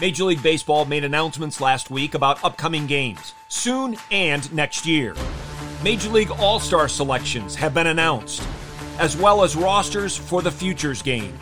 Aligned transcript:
Major 0.00 0.24
League 0.24 0.42
Baseball 0.42 0.84
made 0.86 1.04
announcements 1.04 1.60
last 1.60 1.88
week 1.88 2.14
about 2.14 2.42
upcoming 2.42 2.84
games, 2.86 3.32
soon 3.46 3.96
and 4.10 4.52
next 4.52 4.86
year. 4.86 5.14
Major 5.84 6.08
League 6.08 6.32
All 6.32 6.58
Star 6.58 6.88
selections 6.88 7.54
have 7.54 7.74
been 7.74 7.86
announced, 7.86 8.42
as 8.98 9.16
well 9.16 9.44
as 9.44 9.54
rosters 9.54 10.16
for 10.16 10.42
the 10.42 10.50
Futures 10.50 11.00
game. 11.00 11.38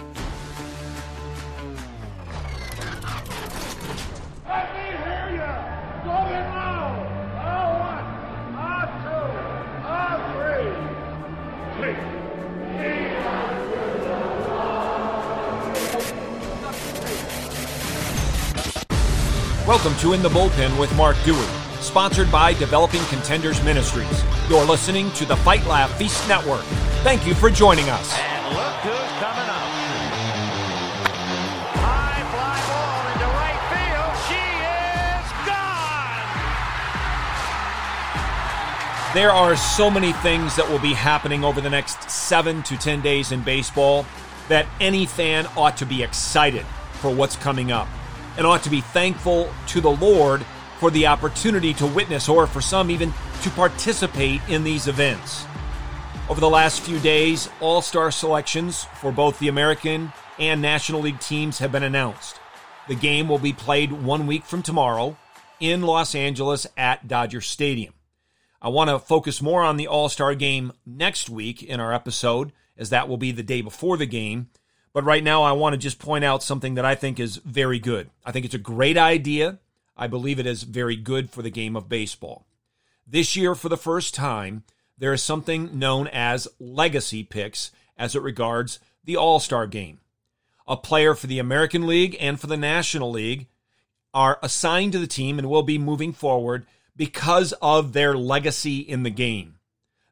To 20.03 20.13
In 20.15 20.21
the 20.21 20.29
Bullpen 20.29 20.77
with 20.81 20.93
Mark 20.97 21.17
Dewey, 21.25 21.47
sponsored 21.81 22.29
by 22.33 22.55
Developing 22.55 23.05
Contenders 23.05 23.63
Ministries. 23.63 24.25
You're 24.49 24.65
listening 24.65 25.13
to 25.13 25.25
the 25.25 25.37
Fight 25.37 25.65
Laugh 25.65 25.97
Feast 25.97 26.29
Network. 26.29 26.65
Thank 27.05 27.25
you 27.25 27.35
for 27.35 27.51
joining 27.51 27.89
us. 27.89 28.13
And 28.19 28.49
look 28.57 28.75
who's 28.83 29.13
coming 29.21 29.49
up. 29.49 29.71
High 31.79 32.25
fly 32.35 32.59
ball 32.67 33.13
into 33.13 33.27
right 33.31 33.63
field. 33.71 34.17
She 34.27 34.43
is 35.15 35.31
gone. 39.07 39.15
There 39.15 39.31
are 39.31 39.55
so 39.55 39.89
many 39.89 40.13
things 40.15 40.57
that 40.57 40.69
will 40.69 40.81
be 40.81 40.95
happening 40.95 41.45
over 41.45 41.61
the 41.61 41.71
next 41.71 42.11
seven 42.11 42.65
to 42.65 42.77
10 42.77 43.03
days 43.03 43.31
in 43.31 43.45
baseball 43.45 44.05
that 44.49 44.67
any 44.81 45.07
fan 45.07 45.47
ought 45.57 45.77
to 45.77 45.87
be 45.87 46.03
excited 46.03 46.67
for 46.95 47.15
what's 47.15 47.37
coming 47.37 47.71
up 47.71 47.87
and 48.37 48.47
ought 48.47 48.63
to 48.63 48.71
be 48.71 48.81
thankful 48.81 49.53
to 49.69 49.81
the 49.81 49.91
Lord 49.91 50.45
for 50.79 50.91
the 50.91 51.07
opportunity 51.07 51.73
to 51.75 51.87
witness 51.87 52.29
or 52.29 52.47
for 52.47 52.61
some 52.61 52.91
even 52.91 53.13
to 53.43 53.51
participate 53.51 54.41
in 54.49 54.65
these 54.65 54.89
events. 54.89 55.45
Over 56.29 56.41
the 56.41 56.51
last 56.51 56.81
few 56.81 56.99
days, 57.01 57.49
all 57.61 57.83
star 57.83 58.11
selections 58.11 58.85
for 59.01 59.13
both 59.13 59.39
the 59.39 59.49
American 59.49 60.13
and 60.39 60.63
National 60.63 61.01
League 61.01 61.21
teams 61.21 61.59
have 61.59 61.73
been 61.73 61.83
announced. 61.83 62.41
The 62.89 62.95
game 62.95 63.29
will 63.29 63.39
be 63.39 63.53
played 63.53 63.93
one 63.93 64.27
week 64.27 64.45
from 64.45 64.63
tomorrow 64.63 65.17
in 65.61 65.83
Los 65.83 66.15
Angeles 66.15 66.67
at 66.77 67.07
Dodger 67.07 67.41
Stadium. 67.41 67.95
I 68.61 68.69
want 68.69 68.91
to 68.91 68.99
focus 68.99 69.43
more 69.43 69.63
on 69.63 69.77
the 69.77 69.87
All 69.87 70.09
Star 70.09 70.35
game 70.35 70.73
next 70.87 71.29
week 71.29 71.63
in 71.63 71.81
our 71.81 71.93
episode, 71.93 72.53
as 72.77 72.91
that 72.91 73.09
will 73.09 73.17
be 73.17 73.33
the 73.33 73.43
day 73.43 73.61
before 73.61 73.97
the 73.97 74.07
game. 74.07 74.49
But 74.93 75.05
right 75.05 75.25
now, 75.25 75.43
I 75.43 75.53
want 75.53 75.73
to 75.73 75.79
just 75.79 75.99
point 75.99 76.25
out 76.25 76.43
something 76.43 76.75
that 76.75 76.85
I 76.85 76.95
think 76.95 77.19
is 77.19 77.37
very 77.39 77.79
good. 77.79 78.11
I 78.25 78.33
think 78.33 78.45
it's 78.45 78.55
a 78.55 78.59
great 78.59 78.99
idea. 78.99 79.59
I 79.97 80.07
believe 80.07 80.39
it 80.39 80.47
is 80.47 80.65
very 80.65 80.97
good 80.97 81.31
for 81.31 81.43
the 81.43 81.51
game 81.51 81.77
of 81.77 81.89
baseball. 81.89 82.47
This 83.07 83.37
year, 83.37 83.55
for 83.55 83.69
the 83.69 83.77
first 83.77 84.15
time, 84.15 84.65
there 84.99 85.13
is 85.13 85.23
something 85.23 85.79
known 85.79 86.09
as 86.09 86.49
legacy 86.59 87.25
picks 87.25 87.71
as 87.97 88.15
it 88.15 88.23
regards 88.23 88.79
the 89.05 89.17
All 89.17 89.41
Star 89.41 89.67
game. 89.67 90.01
A 90.67 90.77
player 90.77 91.15
for 91.15 91.27
the 91.27 91.39
American 91.39 91.87
League 91.87 92.17
and 92.21 92.39
for 92.41 92.47
the 92.47 92.57
National 92.57 93.11
League 93.11 93.49
are 94.15 94.39
assigned 94.43 94.93
to 94.93 94.99
the 94.99 95.07
team 95.07 95.39
and 95.39 95.49
will 95.49 95.63
be 95.63 95.79
moving 95.79 96.13
forward 96.13 96.67
because 96.95 97.53
of 97.63 97.93
their 97.93 98.15
legacy 98.15 98.79
in 98.79 99.03
the 99.03 99.11
game. 99.11 99.57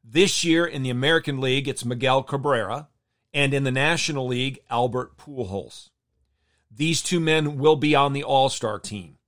This 0.03 0.43
year 0.43 0.67
in 0.67 0.83
the 0.83 0.91
American 0.91 1.41
League, 1.41 1.69
it's 1.69 1.85
Miguel 1.85 2.23
Cabrera 2.23 2.89
and 3.33 3.55
in 3.55 3.65
the 3.65 3.71
National 3.71 4.27
League, 4.27 4.61
Albert 4.71 5.17
Pujols. 5.17 5.91
These 6.71 7.03
two 7.03 7.21
men 7.21 7.59
will 7.59 7.77
be 7.77 7.95
on 7.95 8.13
the 8.13 8.23
All 8.25 8.49
Star 8.49 8.79
team. 8.79 9.19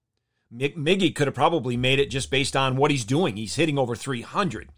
Miggy 0.55 1.15
could 1.15 1.27
have 1.27 1.35
probably 1.35 1.77
made 1.77 1.99
it 1.99 2.11
just 2.11 2.31
based 2.31 2.55
on 2.55 2.77
what 2.77 2.91
he's 2.91 3.05
doing. 3.05 3.37
He's 3.37 3.57
hitting 3.57 3.79
over 3.79 3.97
300. 3.97 4.71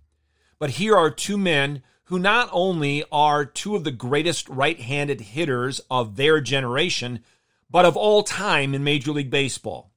But 0.58 0.70
here 0.70 0.96
are 0.96 1.10
two 1.10 1.36
men 1.36 1.82
who 2.04 2.18
not 2.18 2.48
only 2.52 3.02
are 3.10 3.44
two 3.44 3.74
of 3.74 3.84
the 3.84 3.90
greatest 3.90 4.48
right 4.48 4.78
handed 4.78 5.20
hitters 5.20 5.80
of 5.90 6.16
their 6.16 6.40
generation, 6.40 7.20
but 7.68 7.84
of 7.84 7.96
all 7.96 8.22
time 8.22 8.74
in 8.74 8.84
Major 8.84 9.10
League 9.10 9.30
Baseball. 9.30 9.90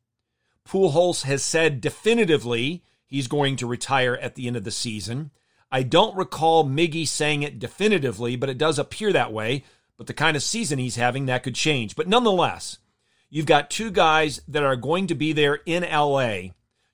Pujols 0.67 1.23
has 1.23 1.43
said 1.43 1.79
definitively 1.79 2.83
he's 3.05 3.27
going 3.27 3.55
to 3.57 3.67
retire 3.67 4.15
at 4.15 4.35
the 4.35 4.47
end 4.47 4.55
of 4.57 4.63
the 4.63 4.71
season. 4.71 5.31
I 5.71 5.83
don't 5.83 6.15
recall 6.15 6.65
Miggy 6.65 7.07
saying 7.07 7.43
it 7.43 7.59
definitively, 7.59 8.35
but 8.35 8.49
it 8.49 8.57
does 8.57 8.79
appear 8.79 9.11
that 9.13 9.33
way. 9.33 9.63
But 9.97 10.07
the 10.07 10.13
kind 10.13 10.37
of 10.37 10.43
season 10.43 10.79
he's 10.79 10.95
having, 10.95 11.25
that 11.25 11.43
could 11.43 11.55
change. 11.55 11.95
But 11.95 12.07
nonetheless, 12.07 12.77
you've 13.29 13.45
got 13.47 13.69
two 13.69 13.91
guys 13.91 14.41
that 14.47 14.63
are 14.63 14.75
going 14.75 15.07
to 15.07 15.15
be 15.15 15.33
there 15.33 15.59
in 15.65 15.83
LA, 15.83 16.51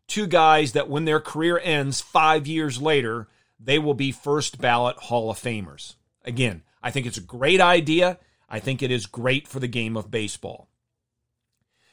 two 0.08 0.26
guys 0.26 0.72
that 0.72 0.90
when 0.90 1.06
their 1.06 1.20
career 1.20 1.60
ends 1.64 2.02
five 2.02 2.48
years 2.48 2.82
later, 2.82 3.28
they 3.60 3.78
will 3.78 3.94
be 3.94 4.12
first 4.12 4.60
ballot 4.60 4.98
Hall 4.98 5.30
of 5.30 5.40
Famers. 5.40 5.96
Again, 6.26 6.64
I 6.82 6.92
think 6.92 7.06
it's 7.06 7.18
a 7.18 7.22
great 7.22 7.62
idea. 7.62 8.20
I 8.50 8.60
think 8.60 8.82
it 8.82 8.92
is 8.92 9.06
great 9.06 9.48
for 9.48 9.60
the 9.60 9.68
game 9.68 9.98
of 9.98 10.12
baseball. 10.12 10.70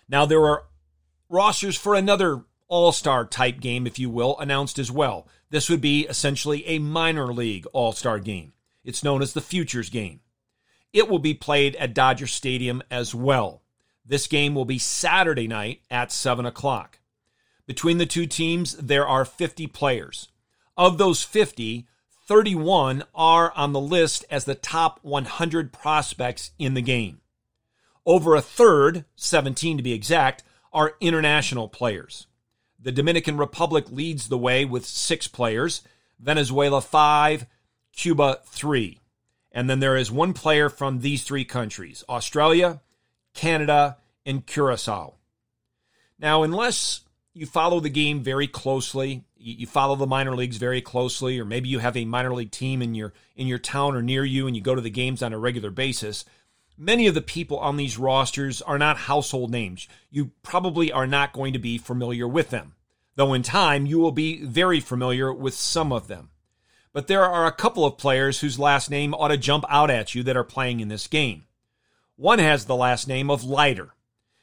Now, 0.09 0.27
there 0.27 0.45
are 0.45 0.65
rosters 1.29 1.77
for 1.77 1.95
another 1.95 2.45
all 2.71 2.93
star 2.93 3.27
type 3.27 3.61
game, 3.61 3.87
if 3.87 3.99
you 3.99 4.09
will, 4.09 4.39
announced 4.39 4.79
as 4.79 4.91
well. 4.91 5.29
This 5.51 5.69
would 5.69 5.83
be 5.83 6.07
essentially 6.07 6.65
a 6.67 6.79
minor 6.79 7.35
league 7.35 7.67
all 7.75 7.93
star 7.93 8.19
game. 8.19 8.55
It's 8.85 9.05
known 9.05 9.21
as 9.21 9.35
the 9.35 9.43
Futures 9.43 9.91
Game. 9.91 10.21
It 10.93 11.09
will 11.09 11.19
be 11.19 11.35
played 11.35 11.77
at 11.77 11.93
Dodger 11.93 12.27
Stadium 12.27 12.83
as 12.91 13.15
well. 13.15 13.63
This 14.07 14.27
game 14.27 14.55
will 14.55 14.65
be 14.65 14.79
Saturday 14.79 15.47
night 15.47 15.83
at 15.91 16.11
7 16.11 16.47
o'clock. 16.47 16.99
Between 17.67 17.99
the 17.99 18.07
two 18.07 18.27
teams, 18.27 18.75
there 18.77 19.07
are 19.07 19.25
50 19.25 19.67
players. 19.69 20.29
Of 20.77 20.99
those 20.99 21.23
50, 21.23 21.87
31 22.27 23.05
are 23.15 23.53
on 23.55 23.73
the 23.73 23.81
list 23.81 24.25
as 24.31 24.45
the 24.45 24.55
top 24.55 24.99
100 25.03 25.73
prospects 25.73 26.53
in 26.59 26.75
the 26.75 26.83
game. 26.83 27.21
Over 28.07 28.35
a 28.35 28.43
third, 28.43 29.05
17 29.17 29.77
to 29.77 29.83
be 29.83 29.93
exact, 29.93 30.43
are 30.73 30.95
international 31.01 31.69
players. 31.69 32.27
The 32.83 32.93
Dominican 32.93 33.37
Republic 33.37 33.91
leads 33.91 34.29
the 34.29 34.39
way 34.39 34.65
with 34.65 34.87
six 34.87 35.29
players, 35.29 35.83
Venezuela 36.19 36.81
five, 36.81 37.47
Cuba 37.95 38.41
three. 38.47 39.01
And 39.53 39.69
then 39.69 39.81
there 39.81 39.97
is 39.97 40.11
one 40.11 40.33
player 40.33 40.69
from 40.69 41.01
these 41.01 41.25
three 41.25 41.45
countries 41.45 42.05
Australia, 42.09 42.81
Canada, 43.35 43.99
and 44.25 44.47
Curacao. 44.47 45.15
Now, 46.19 46.43
unless 46.43 47.01
you 47.35 47.47
follow 47.47 47.81
the 47.81 47.91
game 47.91 48.23
very 48.23 48.47
closely, 48.47 49.25
you 49.37 49.67
follow 49.67 49.97
the 49.97 50.07
minor 50.07 50.35
leagues 50.35 50.57
very 50.57 50.81
closely, 50.81 51.39
or 51.39 51.45
maybe 51.45 51.69
you 51.69 51.79
have 51.79 51.97
a 51.97 52.05
minor 52.05 52.35
league 52.35 52.51
team 52.51 52.83
in 52.83 52.95
your 52.95 53.13
in 53.37 53.47
your 53.47 53.59
town 53.59 53.95
or 53.95 54.03
near 54.03 54.25
you 54.25 54.47
and 54.47 54.55
you 54.57 54.63
go 54.63 54.75
to 54.75 54.81
the 54.81 54.91
games 54.91 55.23
on 55.23 55.33
a 55.33 55.39
regular 55.39 55.71
basis, 55.71 56.25
many 56.81 57.07
of 57.07 57.15
the 57.15 57.21
people 57.21 57.59
on 57.59 57.77
these 57.77 57.99
rosters 57.99 58.63
are 58.63 58.79
not 58.79 58.97
household 58.97 59.51
names. 59.51 59.87
You 60.11 60.31
probably 60.43 60.91
are 60.91 61.07
not 61.07 61.35
going 61.35 61.53
to 61.53 61.59
be 61.59 61.77
familiar 61.77 62.27
with 62.27 62.49
them, 62.49 62.75
though 63.17 63.35
in 63.35 63.43
time 63.43 63.85
you 63.85 63.99
will 63.99 64.13
be 64.13 64.43
very 64.43 64.81
familiar 64.81 65.33
with 65.33 65.55
some 65.55 65.93
of 65.93 66.09
them. 66.09 66.31
But 66.93 67.07
there 67.07 67.25
are 67.25 67.47
a 67.47 67.53
couple 67.53 67.85
of 67.85 67.99
players 67.99 68.41
whose 68.41 68.59
last 68.59 68.91
name 68.91 69.15
ought 69.15 69.29
to 69.29 69.37
jump 69.37 69.65
out 69.69 69.91
at 69.91 70.15
you 70.15 70.23
that 70.25 70.37
are 70.37 70.43
playing 70.43 70.81
in 70.81 70.89
this 70.89 71.07
game. 71.07 71.45
One 72.17 72.39
has 72.39 72.65
the 72.65 72.75
last 72.75 73.07
name 73.07 73.31
of 73.31 73.45
Leiter, 73.45 73.95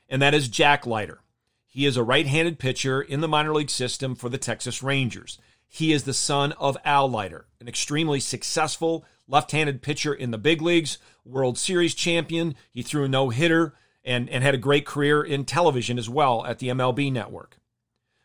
and 0.07 0.21
that 0.21 0.35
is 0.35 0.47
Jack 0.47 0.85
Leiter. 0.85 1.19
He 1.65 1.85
is 1.85 1.97
a 1.97 2.03
right 2.03 2.25
handed 2.25 2.59
pitcher 2.59 3.01
in 3.01 3.21
the 3.21 3.27
minor 3.27 3.53
league 3.53 3.69
system 3.69 4.15
for 4.15 4.29
the 4.29 4.37
Texas 4.37 4.81
Rangers. 4.81 5.39
He 5.67 5.91
is 5.91 6.03
the 6.03 6.13
son 6.13 6.53
of 6.53 6.77
Al 6.85 7.09
Leiter, 7.09 7.47
an 7.59 7.67
extremely 7.67 8.19
successful 8.19 9.05
left 9.27 9.51
handed 9.51 9.81
pitcher 9.81 10.13
in 10.13 10.31
the 10.31 10.37
big 10.37 10.61
leagues, 10.61 10.97
World 11.27 11.57
Series 11.57 11.93
champion. 11.93 12.55
He 12.71 12.81
threw 12.81 13.05
a 13.05 13.07
no 13.07 13.29
hitter 13.29 13.73
and, 14.03 14.29
and 14.29 14.43
had 14.43 14.55
a 14.55 14.59
great 14.59 14.85
career 14.85 15.23
in 15.23 15.45
television 15.45 15.97
as 15.97 16.09
well 16.09 16.45
at 16.45 16.59
the 16.59 16.69
MLB 16.69 17.11
network. 17.11 17.57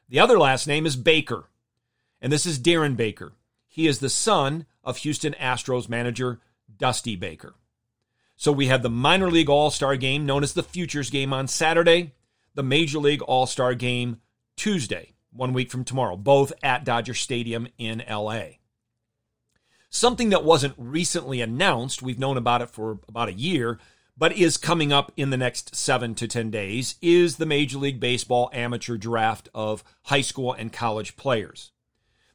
The 0.09 0.21
other 0.21 0.39
last 0.39 0.67
name 0.67 0.87
is 0.87 0.97
Baker, 0.97 1.49
and 2.21 2.33
this 2.33 2.47
is 2.47 2.59
Darren 2.59 2.97
Baker. 2.97 3.33
He 3.69 3.87
is 3.87 3.99
the 3.99 4.11
son 4.11 4.67
of 4.85 4.99
Houston 4.99 5.35
Astros 5.41 5.89
manager 5.89 6.41
Dusty 6.77 7.17
Baker. 7.17 7.55
So 8.37 8.53
we 8.53 8.67
have 8.67 8.83
the 8.83 8.91
minor 8.91 9.31
league 9.31 9.49
all 9.49 9.71
star 9.71 9.97
game 9.97 10.27
known 10.27 10.43
as 10.43 10.53
the 10.53 10.63
Futures 10.63 11.11
game 11.11 11.33
on 11.33 11.49
Saturday, 11.49 12.13
the 12.55 12.63
Major 12.63 12.99
League 12.99 13.23
All 13.23 13.47
Star 13.47 13.75
game 13.75 14.21
Tuesday, 14.57 15.15
one 15.33 15.53
week 15.53 15.71
from 15.71 15.85
tomorrow, 15.85 16.17
both 16.17 16.53
at 16.63 16.85
Dodger 16.85 17.15
Stadium 17.15 17.69
in 17.79 18.03
LA. 18.09 18.62
Something 19.95 20.31
that 20.31 20.43
wasn't 20.43 20.73
recently 20.79 21.43
announced, 21.43 22.01
we've 22.01 22.19
known 22.19 22.39
about 22.39 22.63
it 22.63 22.71
for 22.71 23.01
about 23.07 23.29
a 23.29 23.35
year, 23.35 23.79
but 24.17 24.33
is 24.33 24.57
coming 24.57 24.91
up 24.91 25.13
in 25.19 25.29
the 25.29 25.37
next 25.37 25.77
seven 25.77 26.15
to 26.15 26.27
10 26.27 26.51
days, 26.51 26.95
is 27.03 27.37
the 27.37 27.45
Major 27.45 27.77
League 27.77 28.01
Baseball 28.01 28.49
amateur 28.55 28.97
draft 28.97 29.51
of 29.55 29.85
high 30.05 30.23
school 30.23 30.55
and 30.55 30.73
college 30.73 31.15
players. 31.17 31.73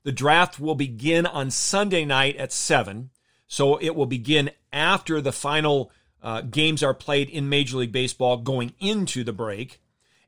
The 0.04 0.12
draft 0.12 0.60
will 0.60 0.76
begin 0.76 1.26
on 1.26 1.50
Sunday 1.50 2.06
night 2.06 2.36
at 2.36 2.54
7, 2.54 3.10
so 3.48 3.78
it 3.78 3.96
will 3.96 4.06
begin 4.06 4.52
after 4.72 5.20
the 5.20 5.32
final 5.32 5.92
uh, 6.22 6.42
games 6.42 6.84
are 6.84 6.94
played 6.94 7.28
in 7.28 7.50
Major 7.50 7.78
League 7.78 7.92
Baseball 7.92 8.38
going 8.38 8.74
into 8.80 9.24
the 9.24 9.34
break. 9.34 9.82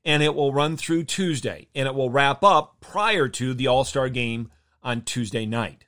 and 0.03 0.23
it 0.23 0.33
will 0.33 0.51
run 0.51 0.77
through 0.77 1.03
Tuesday, 1.03 1.67
and 1.75 1.87
it 1.87 1.93
will 1.93 2.09
wrap 2.09 2.43
up 2.43 2.77
prior 2.79 3.27
to 3.27 3.53
the 3.53 3.67
All 3.67 3.83
Star 3.83 4.09
game 4.09 4.49
on 4.81 5.03
Tuesday 5.03 5.45
night. 5.45 5.85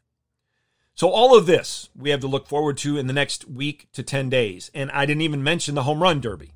So, 1.02 1.10
all 1.10 1.36
of 1.36 1.48
this 1.48 1.90
we 1.96 2.12
have 2.12 2.20
to 2.20 2.28
look 2.28 2.46
forward 2.46 2.78
to 2.78 2.96
in 2.96 3.08
the 3.08 3.12
next 3.12 3.50
week 3.50 3.88
to 3.94 4.04
10 4.04 4.30
days. 4.30 4.70
And 4.72 4.92
I 4.92 5.08
didn't 5.08 5.24
even 5.24 5.44
mention 5.44 5.74
the 5.74 5.82
home 5.82 6.04
run 6.04 6.22
derby. 6.22 6.52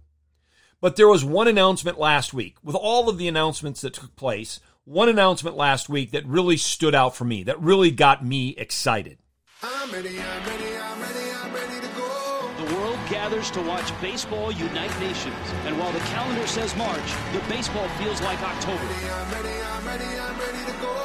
But 0.79 0.97
there 0.97 1.07
was 1.07 1.25
one 1.25 1.47
announcement 1.47 1.97
last 1.97 2.31
week, 2.31 2.57
with 2.61 2.75
all 2.75 3.09
of 3.09 3.17
the 3.17 3.27
announcements 3.27 3.81
that 3.81 3.95
took 3.95 4.15
place, 4.15 4.59
one 4.83 5.09
announcement 5.09 5.57
last 5.57 5.89
week 5.89 6.11
that 6.11 6.27
really 6.27 6.57
stood 6.57 6.93
out 6.93 7.15
for 7.15 7.25
me, 7.25 7.41
that 7.41 7.59
really 7.59 7.89
got 7.89 8.23
me 8.23 8.49
excited. 8.49 9.17
I'm 9.63 9.91
ready, 9.91 10.09
I'm 10.09 10.45
ready, 10.45 10.77
I'm 10.77 11.01
ready, 11.01 11.31
I'm 11.41 11.51
ready 11.51 11.87
to 11.87 11.93
go. 11.95 12.65
The 12.67 12.75
world 12.75 12.99
gathers 13.09 13.49
to 13.49 13.63
watch 13.63 13.99
baseball 13.99 14.51
unite 14.51 14.99
nations. 14.99 15.35
And 15.65 15.75
while 15.79 15.91
the 15.91 16.05
calendar 16.13 16.45
says 16.45 16.75
March, 16.75 17.13
the 17.33 17.39
baseball 17.49 17.89
feels 17.97 18.21
like 18.21 18.39
October. 18.43 18.77
I'm 18.77 19.31
ready, 19.33 19.49
I'm 19.49 19.87
ready, 19.87 20.19
I'm 20.19 20.39
ready 20.39 20.71
to 20.71 20.81
go. 20.83 21.04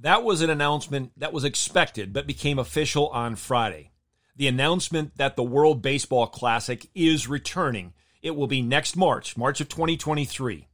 That 0.00 0.22
was 0.22 0.42
an 0.42 0.50
announcement 0.50 1.12
that 1.16 1.32
was 1.32 1.44
expected 1.44 2.12
but 2.12 2.26
became 2.26 2.58
official 2.58 3.08
on 3.08 3.36
Friday. 3.36 3.90
The 4.36 4.46
announcement 4.46 5.16
that 5.16 5.34
the 5.34 5.42
World 5.42 5.82
Baseball 5.82 6.28
Classic 6.28 6.86
is 6.94 7.26
returning. 7.26 7.92
It 8.22 8.36
will 8.36 8.46
be 8.46 8.62
next 8.62 8.96
March, 8.96 9.36
March 9.36 9.60
of 9.60 9.68
2023. 9.68 10.68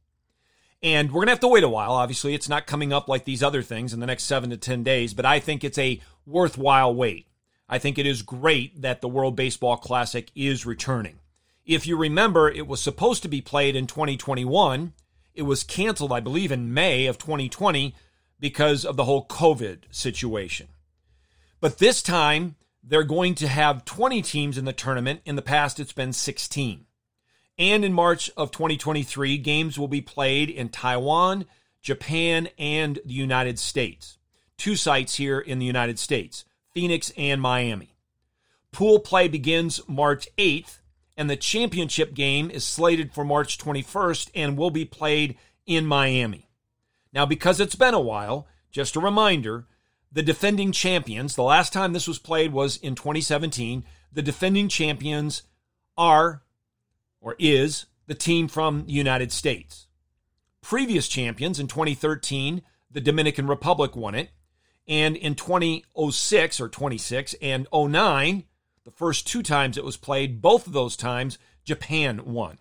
And 0.83 1.09
we're 1.09 1.21
going 1.21 1.27
to 1.27 1.31
have 1.31 1.39
to 1.39 1.47
wait 1.47 1.63
a 1.63 1.69
while. 1.69 1.93
Obviously, 1.93 2.35
it's 2.35 2.49
not 2.49 2.67
coming 2.67 2.93
up 2.93 3.09
like 3.09 3.25
these 3.25 3.41
other 3.41 3.63
things 3.63 3.91
in 3.91 3.99
the 3.99 4.05
next 4.05 4.25
seven 4.25 4.51
to 4.51 4.57
10 4.57 4.83
days, 4.83 5.15
but 5.15 5.25
I 5.25 5.39
think 5.39 5.63
it's 5.63 5.79
a 5.79 5.99
worthwhile 6.27 6.93
wait. 6.93 7.27
I 7.67 7.79
think 7.79 7.97
it 7.97 8.05
is 8.05 8.21
great 8.21 8.83
that 8.83 9.01
the 9.01 9.07
World 9.07 9.35
Baseball 9.35 9.77
Classic 9.77 10.29
is 10.35 10.67
returning. 10.67 11.17
If 11.65 11.87
you 11.87 11.97
remember, 11.97 12.49
it 12.49 12.67
was 12.67 12.81
supposed 12.81 13.23
to 13.23 13.27
be 13.27 13.41
played 13.41 13.75
in 13.75 13.87
2021. 13.87 14.93
It 15.35 15.43
was 15.43 15.63
canceled, 15.63 16.11
I 16.11 16.21
believe, 16.21 16.51
in 16.51 16.73
May 16.73 17.05
of 17.05 17.17
2020 17.17 17.93
because 18.39 18.85
of 18.85 18.95
the 18.95 19.03
whole 19.03 19.27
COVID 19.27 19.83
situation. 19.91 20.67
But 21.59 21.77
this 21.77 22.01
time, 22.01 22.55
they're 22.83 23.03
going 23.03 23.35
to 23.35 23.47
have 23.47 23.85
20 23.85 24.21
teams 24.21 24.57
in 24.57 24.65
the 24.65 24.73
tournament. 24.73 25.21
In 25.25 25.35
the 25.35 25.41
past, 25.41 25.79
it's 25.79 25.93
been 25.93 26.13
16. 26.13 26.85
And 27.57 27.85
in 27.85 27.93
March 27.93 28.29
of 28.37 28.51
2023, 28.51 29.37
games 29.37 29.79
will 29.79 29.87
be 29.87 30.01
played 30.01 30.49
in 30.49 30.69
Taiwan, 30.69 31.45
Japan, 31.81 32.49
and 32.57 32.99
the 33.05 33.13
United 33.13 33.59
States. 33.59 34.17
Two 34.57 34.75
sites 34.75 35.15
here 35.15 35.39
in 35.39 35.59
the 35.59 35.65
United 35.65 35.99
States 35.99 36.45
Phoenix 36.73 37.11
and 37.17 37.41
Miami. 37.41 37.95
Pool 38.71 38.99
play 38.99 39.27
begins 39.27 39.79
March 39.87 40.27
8th, 40.37 40.79
and 41.17 41.29
the 41.29 41.37
championship 41.37 42.13
game 42.13 42.49
is 42.49 42.65
slated 42.65 43.13
for 43.13 43.23
March 43.23 43.57
21st 43.57 44.31
and 44.35 44.57
will 44.57 44.71
be 44.71 44.85
played 44.85 45.37
in 45.65 45.85
Miami. 45.85 46.49
Now, 47.13 47.25
because 47.25 47.59
it's 47.59 47.75
been 47.75 47.93
a 47.93 47.99
while, 47.99 48.47
just 48.71 48.95
a 48.95 48.99
reminder 48.99 49.67
the 50.11 50.23
defending 50.23 50.71
champions, 50.71 51.35
the 51.35 51.43
last 51.43 51.73
time 51.73 51.93
this 51.93 52.07
was 52.07 52.19
played 52.19 52.53
was 52.53 52.77
in 52.77 52.95
2017. 52.95 53.83
The 54.13 54.21
defending 54.21 54.69
champions 54.69 55.43
are 55.97 56.43
or 57.25 57.35
is, 57.39 57.87
the 58.05 58.13
team 58.13 58.47
from 58.47 58.85
the 58.85 58.93
United 58.93 59.31
States. 59.31 59.87
Previous 60.61 61.07
champions 61.07 61.59
in 61.59 61.67
2013, 61.67 62.61
the 62.91 63.01
Dominican 63.01 63.47
Republic 63.47 63.95
won 63.95 64.13
it. 64.13 64.29
And 64.87 65.17
in 65.17 65.33
2006 65.33 66.61
or 66.61 66.69
26 66.69 67.35
and 67.41 67.67
09, 67.73 68.43
the 68.85 68.91
first 68.91 69.27
two 69.27 69.43
times 69.43 69.77
it 69.77 69.83
was 69.83 69.97
played, 69.97 70.41
both 70.41 70.67
of 70.67 70.73
those 70.73 70.95
times, 70.95 71.37
Japan 71.63 72.21
won. 72.25 72.59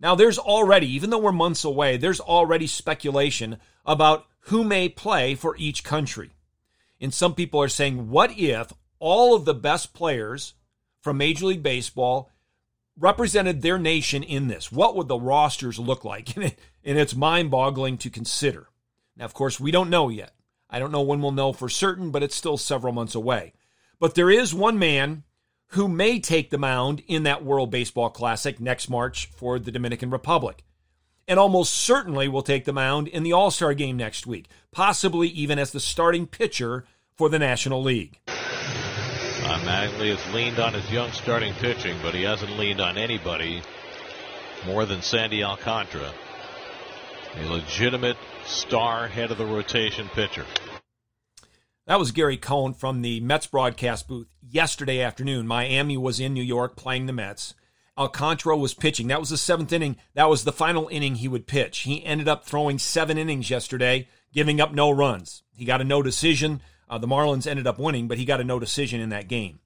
Now, 0.00 0.14
there's 0.14 0.38
already, 0.38 0.88
even 0.88 1.10
though 1.10 1.18
we're 1.18 1.32
months 1.32 1.64
away, 1.64 1.96
there's 1.96 2.20
already 2.20 2.66
speculation 2.66 3.58
about 3.86 4.26
who 4.44 4.64
may 4.64 4.88
play 4.88 5.34
for 5.34 5.56
each 5.56 5.84
country. 5.84 6.30
And 7.00 7.14
some 7.14 7.34
people 7.34 7.62
are 7.62 7.68
saying, 7.68 8.10
what 8.10 8.36
if 8.36 8.72
all 8.98 9.34
of 9.34 9.44
the 9.44 9.54
best 9.54 9.94
players 9.94 10.54
from 11.00 11.18
Major 11.18 11.46
League 11.46 11.62
Baseball 11.62 12.30
represented 12.98 13.62
their 13.62 13.78
nation 13.78 14.22
in 14.22 14.48
this, 14.48 14.72
what 14.72 14.96
would 14.96 15.08
the 15.08 15.18
rosters 15.18 15.78
look 15.78 16.04
like? 16.04 16.36
and 16.36 16.54
it's 16.84 17.14
mind 17.14 17.50
boggling 17.50 17.98
to 17.98 18.10
consider. 18.10 18.68
Now, 19.16 19.26
of 19.26 19.34
course, 19.34 19.60
we 19.60 19.70
don't 19.70 19.90
know 19.90 20.08
yet. 20.08 20.32
I 20.68 20.78
don't 20.78 20.92
know 20.92 21.02
when 21.02 21.20
we'll 21.20 21.32
know 21.32 21.52
for 21.52 21.68
certain, 21.68 22.10
but 22.10 22.22
it's 22.22 22.34
still 22.34 22.56
several 22.56 22.92
months 22.92 23.14
away. 23.14 23.52
But 24.00 24.14
there 24.14 24.30
is 24.30 24.54
one 24.54 24.78
man 24.78 25.24
who 25.68 25.86
may 25.86 26.18
take 26.18 26.50
the 26.50 26.58
mound 26.58 27.02
in 27.06 27.22
that 27.24 27.44
World 27.44 27.70
Baseball 27.70 28.08
Classic 28.08 28.58
next 28.58 28.88
March 28.88 29.26
for 29.26 29.58
the 29.58 29.70
Dominican 29.70 30.10
Republic. 30.10 30.64
And 31.28 31.38
almost 31.38 31.74
certainly 31.74 32.26
will 32.26 32.42
take 32.42 32.64
the 32.64 32.72
mound 32.72 33.06
in 33.06 33.22
the 33.22 33.34
All 33.34 33.52
Star 33.52 33.74
game 33.74 33.96
next 33.96 34.26
week, 34.26 34.48
possibly 34.72 35.28
even 35.28 35.60
as 35.60 35.70
the 35.70 35.78
starting 35.78 36.26
pitcher 36.26 36.86
for 37.14 37.28
the 37.28 37.38
National 37.38 37.82
League. 37.82 38.18
Uh, 38.26 39.60
Mattingly 39.64 40.16
has 40.16 40.34
leaned 40.34 40.58
on 40.58 40.72
his 40.72 40.90
young 40.90 41.12
starting 41.12 41.52
pitching, 41.54 41.96
but 42.02 42.14
he 42.14 42.22
hasn't 42.22 42.58
leaned 42.58 42.80
on 42.80 42.96
anybody 42.96 43.62
more 44.66 44.86
than 44.86 45.02
Sandy 45.02 45.44
Alcantara, 45.44 46.12
a 47.36 47.44
legitimate 47.46 48.16
star 48.44 49.06
head 49.06 49.30
of 49.30 49.38
the 49.38 49.46
rotation 49.46 50.08
pitcher. 50.08 50.46
That 51.90 51.98
was 51.98 52.12
Gary 52.12 52.36
Cohen 52.36 52.74
from 52.74 53.02
the 53.02 53.18
Mets 53.18 53.48
broadcast 53.48 54.06
booth 54.06 54.28
yesterday 54.48 55.00
afternoon. 55.00 55.48
Miami 55.48 55.96
was 55.96 56.20
in 56.20 56.32
New 56.32 56.40
York 56.40 56.76
playing 56.76 57.06
the 57.06 57.12
Mets. 57.12 57.52
Alcantara 57.98 58.56
was 58.56 58.74
pitching. 58.74 59.08
That 59.08 59.18
was 59.18 59.30
the 59.30 59.36
seventh 59.36 59.72
inning. 59.72 59.96
That 60.14 60.28
was 60.28 60.44
the 60.44 60.52
final 60.52 60.86
inning 60.86 61.16
he 61.16 61.26
would 61.26 61.48
pitch. 61.48 61.80
He 61.80 62.06
ended 62.06 62.28
up 62.28 62.44
throwing 62.44 62.78
seven 62.78 63.18
innings 63.18 63.50
yesterday, 63.50 64.06
giving 64.32 64.60
up 64.60 64.72
no 64.72 64.88
runs. 64.92 65.42
He 65.52 65.64
got 65.64 65.80
a 65.80 65.84
no 65.84 66.00
decision. 66.00 66.62
Uh, 66.88 66.98
the 66.98 67.08
Marlins 67.08 67.44
ended 67.44 67.66
up 67.66 67.80
winning, 67.80 68.06
but 68.06 68.18
he 68.18 68.24
got 68.24 68.40
a 68.40 68.44
no 68.44 68.60
decision 68.60 69.00
in 69.00 69.08
that 69.08 69.26
game. 69.26 69.58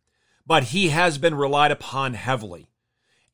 But 0.46 0.62
he 0.62 0.88
has 0.88 1.18
been 1.18 1.34
relied 1.34 1.72
upon 1.72 2.14
heavily 2.14 2.70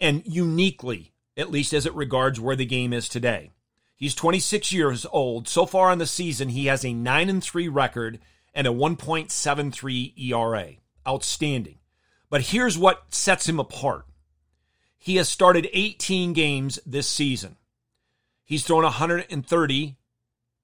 and 0.01 0.21
uniquely, 0.27 1.13
at 1.37 1.53
least 1.53 1.73
as 1.73 1.87
it 1.87 1.95
regards 1.95 2.41
where 2.41 2.57
the 2.57 2.67
game 2.67 2.93
is 2.93 3.09
today. 3.09 3.53
He's 3.95 4.17
26 4.17 4.73
years 4.73 5.07
old. 5.13 5.47
So 5.47 5.65
far 5.65 5.93
in 5.93 6.01
the 6.01 6.07
season, 6.07 6.49
he 6.49 6.67
has 6.67 6.85
a 6.85 6.93
9 6.93 7.29
and 7.29 7.45
3 7.45 7.69
record 7.69 8.19
and 8.55 8.67
a 8.67 8.71
1.73 8.71 10.13
ERA. 10.19 10.73
Outstanding. 11.07 11.79
But 12.29 12.43
here's 12.43 12.79
what 12.79 13.13
sets 13.13 13.49
him 13.49 13.59
apart. 13.59 14.07
He 14.99 15.17
has 15.17 15.29
started 15.29 15.69
18 15.73 16.33
games 16.33 16.79
this 16.85 17.09
season. 17.09 17.57
He's 18.45 18.65
thrown 18.65 18.85
130.1 18.85 19.97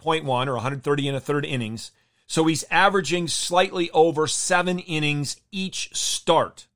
or 0.05 0.25
130 0.25 1.09
and 1.09 1.17
a 1.17 1.21
third 1.21 1.45
innings 1.45 1.91
so 2.27 2.45
he's 2.45 2.65
averaging 2.71 3.29
slightly 3.29 3.91
over 3.93 4.27
seven 4.27 4.81
innings 4.81 5.41
each 5.53 5.95
start. 5.95 6.67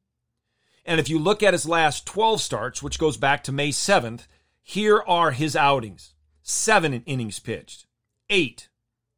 And 0.87 1.01
if 1.01 1.09
you 1.09 1.19
look 1.19 1.43
at 1.43 1.55
his 1.55 1.67
last 1.67 2.07
12 2.07 2.41
starts, 2.41 2.83
which 2.83 2.99
goes 2.99 3.17
back 3.17 3.45
to 3.45 3.53
May 3.53 3.71
7th, 3.71 4.27
here 4.63 5.03
are 5.07 5.33
his 5.33 5.57
outings 5.57 6.15
seven 6.43 6.93
innings 7.07 7.39
pitched, 7.39 7.87
eight, 8.29 8.69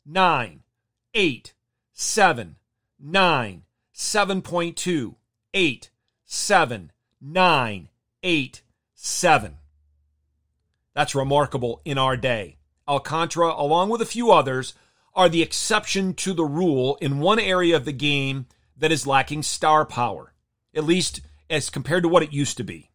nine, 0.04 0.62
eight, 1.14 1.51
seven, 2.02 2.56
nine, 2.98 3.62
7.2, 3.94 5.14
eight, 5.54 5.90
seven, 6.24 6.90
nine, 7.20 7.88
eight, 8.24 8.62
seven. 8.92 9.58
That's 10.94 11.14
remarkable 11.14 11.80
in 11.84 11.98
our 11.98 12.16
day. 12.16 12.58
Alcantara, 12.88 13.54
along 13.56 13.88
with 13.88 14.02
a 14.02 14.06
few 14.06 14.32
others, 14.32 14.74
are 15.14 15.28
the 15.28 15.42
exception 15.42 16.12
to 16.14 16.34
the 16.34 16.44
rule 16.44 16.98
in 17.00 17.20
one 17.20 17.38
area 17.38 17.76
of 17.76 17.84
the 17.84 17.92
game 17.92 18.46
that 18.76 18.92
is 18.92 19.06
lacking 19.06 19.44
star 19.44 19.86
power, 19.86 20.34
at 20.74 20.84
least 20.84 21.20
as 21.48 21.70
compared 21.70 22.02
to 22.02 22.08
what 22.08 22.24
it 22.24 22.32
used 22.32 22.56
to 22.56 22.64
be. 22.64 22.90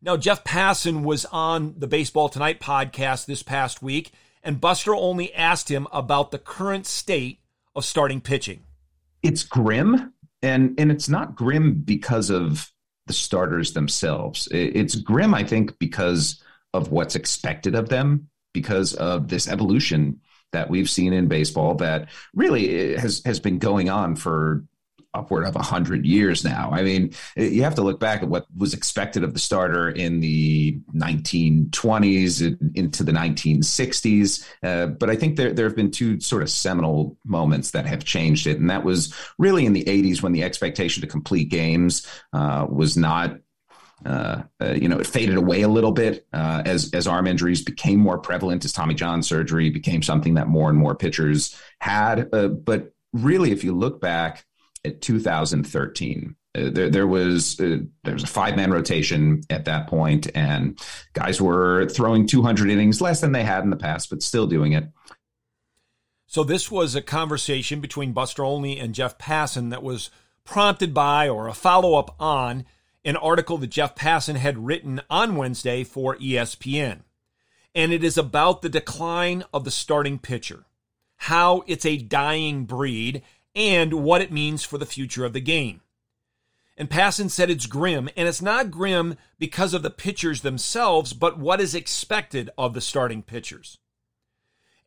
Now, 0.00 0.16
Jeff 0.16 0.44
Passan 0.44 1.02
was 1.02 1.26
on 1.26 1.74
the 1.76 1.88
Baseball 1.88 2.28
Tonight 2.28 2.60
podcast 2.60 3.26
this 3.26 3.42
past 3.42 3.82
week, 3.82 4.12
and 4.42 4.60
Buster 4.60 4.94
only 4.94 5.34
asked 5.34 5.70
him 5.70 5.88
about 5.92 6.30
the 6.30 6.38
current 6.38 6.86
state 6.86 7.39
of 7.74 7.84
starting 7.84 8.20
pitching. 8.20 8.64
It's 9.22 9.42
grim, 9.42 10.12
and 10.42 10.78
and 10.78 10.90
it's 10.90 11.08
not 11.08 11.34
grim 11.34 11.74
because 11.74 12.30
of 12.30 12.70
the 13.06 13.12
starters 13.12 13.72
themselves. 13.72 14.48
It's 14.50 14.94
grim, 14.94 15.34
I 15.34 15.44
think, 15.44 15.78
because 15.78 16.42
of 16.72 16.92
what's 16.92 17.16
expected 17.16 17.74
of 17.74 17.88
them, 17.88 18.28
because 18.52 18.94
of 18.94 19.28
this 19.28 19.48
evolution 19.48 20.20
that 20.52 20.70
we've 20.70 20.90
seen 20.90 21.12
in 21.12 21.28
baseball 21.28 21.74
that 21.76 22.08
really 22.34 22.94
eh, 22.94 23.00
has 23.00 23.22
has 23.24 23.40
been 23.40 23.58
going 23.58 23.88
on 23.88 24.16
for 24.16 24.64
upward 25.14 25.44
of 25.44 25.54
100 25.54 26.04
years 26.04 26.44
now. 26.44 26.70
I 26.72 26.82
mean, 26.82 27.12
you 27.36 27.62
have 27.62 27.74
to 27.76 27.82
look 27.82 27.98
back 28.00 28.22
at 28.22 28.28
what 28.28 28.46
was 28.56 28.74
expected 28.74 29.24
of 29.24 29.32
the 29.32 29.40
starter 29.40 29.88
in 29.88 30.20
the 30.20 30.78
1920s 30.94 32.76
into 32.76 33.02
the 33.02 33.12
1960s. 33.12 34.46
Uh, 34.62 34.86
but 34.86 35.10
I 35.10 35.16
think 35.16 35.36
there, 35.36 35.52
there 35.52 35.66
have 35.66 35.76
been 35.76 35.90
two 35.90 36.20
sort 36.20 36.42
of 36.42 36.50
seminal 36.50 37.16
moments 37.24 37.72
that 37.72 37.86
have 37.86 38.04
changed 38.04 38.46
it. 38.46 38.58
And 38.58 38.70
that 38.70 38.84
was 38.84 39.12
really 39.38 39.66
in 39.66 39.72
the 39.72 39.84
80s 39.84 40.22
when 40.22 40.32
the 40.32 40.44
expectation 40.44 41.00
to 41.00 41.06
complete 41.06 41.48
games 41.48 42.06
uh, 42.32 42.66
was 42.68 42.96
not 42.96 43.38
uh, 44.04 44.42
uh, 44.62 44.72
you 44.72 44.88
know, 44.88 44.98
it 44.98 45.06
faded 45.06 45.36
away 45.36 45.60
a 45.62 45.68
little 45.68 45.92
bit 45.92 46.26
uh, 46.32 46.62
as 46.64 46.90
as 46.94 47.06
arm 47.06 47.26
injuries 47.26 47.62
became 47.62 48.00
more 48.00 48.18
prevalent, 48.18 48.64
as 48.64 48.72
Tommy 48.72 48.94
John 48.94 49.22
surgery 49.22 49.68
became 49.68 50.02
something 50.02 50.34
that 50.34 50.48
more 50.48 50.70
and 50.70 50.78
more 50.78 50.94
pitchers 50.94 51.54
had. 51.80 52.32
Uh, 52.32 52.48
but 52.48 52.94
really, 53.12 53.52
if 53.52 53.62
you 53.62 53.74
look 53.74 54.00
back 54.00 54.46
2013. 55.00 56.36
Uh, 56.52 56.70
there, 56.70 56.90
there 56.90 57.06
was 57.06 57.60
uh, 57.60 57.78
there 58.02 58.14
was 58.14 58.24
a 58.24 58.28
five 58.28 58.56
man 58.56 58.72
rotation 58.72 59.42
at 59.50 59.66
that 59.66 59.86
point, 59.86 60.28
and 60.34 60.78
guys 61.12 61.40
were 61.40 61.88
throwing 61.88 62.26
200 62.26 62.70
innings 62.70 63.00
less 63.00 63.20
than 63.20 63.32
they 63.32 63.44
had 63.44 63.62
in 63.62 63.70
the 63.70 63.76
past, 63.76 64.10
but 64.10 64.22
still 64.22 64.46
doing 64.46 64.72
it. 64.72 64.84
So 66.26 66.44
this 66.44 66.70
was 66.70 66.94
a 66.94 67.02
conversation 67.02 67.80
between 67.80 68.12
Buster 68.12 68.44
Olney 68.44 68.78
and 68.78 68.94
Jeff 68.94 69.18
Passan 69.18 69.70
that 69.70 69.82
was 69.82 70.10
prompted 70.44 70.94
by 70.94 71.28
or 71.28 71.48
a 71.48 71.54
follow 71.54 71.94
up 71.94 72.14
on 72.20 72.64
an 73.04 73.16
article 73.16 73.58
that 73.58 73.70
Jeff 73.70 73.94
Passan 73.94 74.36
had 74.36 74.66
written 74.66 75.00
on 75.08 75.36
Wednesday 75.36 75.84
for 75.84 76.16
ESPN. 76.16 77.00
And 77.74 77.92
it 77.92 78.04
is 78.04 78.18
about 78.18 78.62
the 78.62 78.68
decline 78.68 79.44
of 79.54 79.64
the 79.64 79.70
starting 79.70 80.18
pitcher, 80.18 80.66
how 81.16 81.62
it's 81.66 81.86
a 81.86 81.96
dying 81.96 82.64
breed, 82.64 83.22
and 83.54 83.94
what 83.94 84.20
it 84.20 84.32
means 84.32 84.62
for 84.62 84.78
the 84.78 84.86
future 84.86 85.24
of 85.24 85.32
the 85.32 85.40
game. 85.40 85.80
And 86.76 86.88
Passan 86.88 87.30
said 87.30 87.50
it's 87.50 87.66
grim, 87.66 88.08
and 88.16 88.26
it's 88.26 88.40
not 88.40 88.70
grim 88.70 89.16
because 89.38 89.74
of 89.74 89.82
the 89.82 89.90
pitchers 89.90 90.40
themselves, 90.40 91.12
but 91.12 91.38
what 91.38 91.60
is 91.60 91.74
expected 91.74 92.48
of 92.56 92.72
the 92.72 92.80
starting 92.80 93.22
pitchers. 93.22 93.78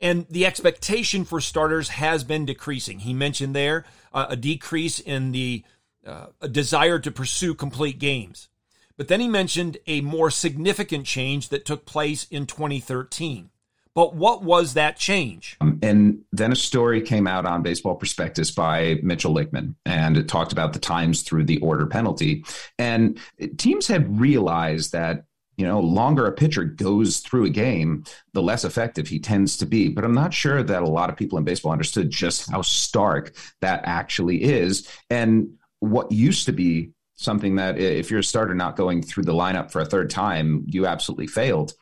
And 0.02 0.26
the 0.28 0.46
expectation 0.46 1.24
for 1.24 1.40
starters 1.40 1.90
has 1.90 2.24
been 2.24 2.46
decreasing. 2.46 3.00
He 3.00 3.14
mentioned 3.14 3.56
there 3.56 3.86
uh, 4.12 4.26
a 4.30 4.36
decrease 4.36 5.00
in 5.00 5.32
the 5.34 5.64
uh, 6.06 6.28
desire 6.52 7.00
to 7.00 7.12
pursue 7.12 7.54
complete 7.54 8.00
games. 8.00 8.50
But 8.98 9.08
then 9.08 9.20
he 9.20 9.28
mentioned 9.28 9.78
a 9.88 10.02
more 10.02 10.30
significant 10.30 11.06
change 11.06 11.50
that 11.50 11.66
took 11.66 11.86
place 11.86 12.28
in 12.30 12.46
2013. 12.46 13.50
But 13.96 14.16
what 14.16 14.44
was 14.44 14.74
that 14.74 14.98
change? 14.98 15.56
Um, 15.62 15.80
and 15.84 16.24
then 16.32 16.52
a 16.52 16.56
story 16.56 17.02
came 17.02 17.28
out 17.28 17.46
on 17.46 17.62
Baseball 17.62 17.96
Prospectus 17.96 18.50
by 18.52 19.00
Mitchell 19.04 19.34
Lichtman, 19.34 19.76
and 19.86 20.18
it 20.18 20.28
talked 20.28 20.52
about 20.52 20.74
the 20.74 20.80
times 20.80 21.22
through 21.22 21.46
the 21.46 21.60
order 21.60 21.86
penalty. 21.86 22.44
And 22.80 23.20
teams 23.58 23.88
had 23.88 24.20
realized 24.20 24.94
that 24.94 25.26
you 25.58 25.68
know, 25.68 25.80
longer 25.80 26.26
a 26.26 26.32
pitcher 26.32 26.64
goes 26.64 27.20
through 27.20 27.46
a 27.46 27.50
game, 27.50 28.04
the 28.34 28.42
less 28.42 28.66
effective 28.66 29.08
he 29.08 29.20
tends 29.20 29.58
to 29.58 29.66
be. 29.66 29.90
But 29.90 30.04
I'm 30.04 30.14
not 30.14 30.34
sure 30.34 30.64
that 30.64 30.82
a 30.82 30.90
lot 30.90 31.10
of 31.10 31.16
people 31.16 31.38
in 31.38 31.44
baseball 31.44 31.72
understood 31.72 32.10
just 32.10 32.50
how 32.50 32.64
stark 32.64 33.36
that 33.62 33.82
actually 33.86 34.44
is. 34.44 34.90
And 35.10 35.54
what 35.80 36.12
used 36.12 36.46
to 36.48 36.54
be 36.54 36.92
something 37.16 37.56
that 37.56 37.78
if 37.78 38.10
you're 38.10 38.22
a 38.22 38.24
starter 38.24 38.56
not 38.56 38.76
going 38.76 39.02
through 39.02 39.24
the 39.24 39.34
lineup 39.34 39.72
for 39.72 39.80
a 39.80 39.86
third 39.86 40.10
time, 40.10 40.66
you 40.68 40.88
absolutely 40.88 41.28
failed. 41.28 41.74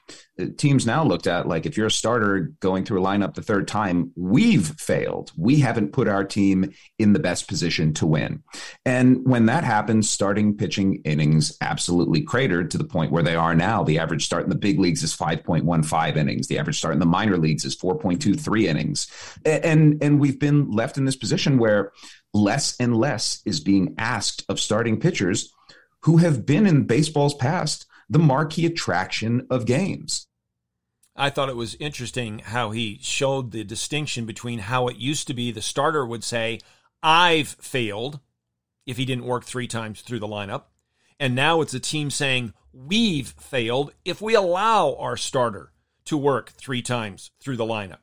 Teams 0.57 0.85
now 0.85 1.03
looked 1.03 1.27
at 1.27 1.47
like 1.47 1.65
if 1.65 1.77
you're 1.77 1.87
a 1.87 1.91
starter 1.91 2.51
going 2.61 2.85
through 2.85 3.01
a 3.01 3.05
lineup 3.05 3.35
the 3.35 3.41
third 3.41 3.67
time, 3.67 4.11
we've 4.15 4.67
failed. 4.79 5.31
We 5.37 5.59
haven't 5.59 5.91
put 5.91 6.07
our 6.07 6.23
team 6.23 6.73
in 6.97 7.13
the 7.13 7.19
best 7.19 7.47
position 7.47 7.93
to 7.95 8.07
win. 8.07 8.41
And 8.85 9.25
when 9.27 9.45
that 9.47 9.63
happens, 9.63 10.09
starting 10.09 10.55
pitching 10.55 11.01
innings 11.03 11.57
absolutely 11.61 12.21
cratered 12.21 12.71
to 12.71 12.77
the 12.77 12.85
point 12.85 13.11
where 13.11 13.23
they 13.23 13.35
are 13.35 13.53
now. 13.53 13.83
The 13.83 13.99
average 13.99 14.25
start 14.25 14.43
in 14.43 14.49
the 14.49 14.55
big 14.55 14.79
leagues 14.79 15.03
is 15.03 15.15
5.15 15.15 16.15
innings. 16.15 16.47
The 16.47 16.59
average 16.59 16.77
start 16.77 16.93
in 16.93 16.99
the 16.99 17.05
minor 17.05 17.37
leagues 17.37 17.65
is 17.65 17.75
4.23 17.75 18.63
innings. 18.63 19.07
And 19.45 20.01
and 20.01 20.19
we've 20.19 20.39
been 20.39 20.71
left 20.71 20.97
in 20.97 21.05
this 21.05 21.15
position 21.15 21.57
where 21.57 21.91
less 22.33 22.75
and 22.79 22.95
less 22.95 23.41
is 23.45 23.59
being 23.59 23.95
asked 23.97 24.45
of 24.49 24.59
starting 24.59 24.99
pitchers 24.99 25.53
who 26.03 26.17
have 26.17 26.45
been 26.45 26.65
in 26.65 26.85
baseball's 26.85 27.35
past 27.35 27.85
the 28.11 28.19
marquee 28.19 28.65
attraction 28.65 29.47
of 29.49 29.65
games. 29.65 30.27
I 31.15 31.29
thought 31.29 31.47
it 31.47 31.55
was 31.55 31.75
interesting 31.75 32.39
how 32.39 32.71
he 32.71 32.99
showed 33.01 33.51
the 33.51 33.63
distinction 33.63 34.25
between 34.25 34.59
how 34.59 34.89
it 34.89 34.97
used 34.97 35.27
to 35.27 35.33
be 35.33 35.49
the 35.49 35.61
starter 35.61 36.05
would 36.05 36.25
say, 36.25 36.59
I've 37.01 37.47
failed 37.47 38.19
if 38.85 38.97
he 38.97 39.05
didn't 39.05 39.25
work 39.25 39.45
three 39.45 39.67
times 39.67 40.01
through 40.01 40.19
the 40.19 40.27
lineup. 40.27 40.63
And 41.21 41.35
now 41.35 41.61
it's 41.61 41.73
a 41.73 41.79
team 41.79 42.11
saying, 42.11 42.53
We've 42.73 43.29
failed 43.29 43.93
if 44.03 44.21
we 44.21 44.35
allow 44.35 44.95
our 44.95 45.15
starter 45.15 45.71
to 46.05 46.17
work 46.17 46.51
three 46.51 46.81
times 46.81 47.31
through 47.39 47.57
the 47.57 47.65
lineup. 47.65 47.99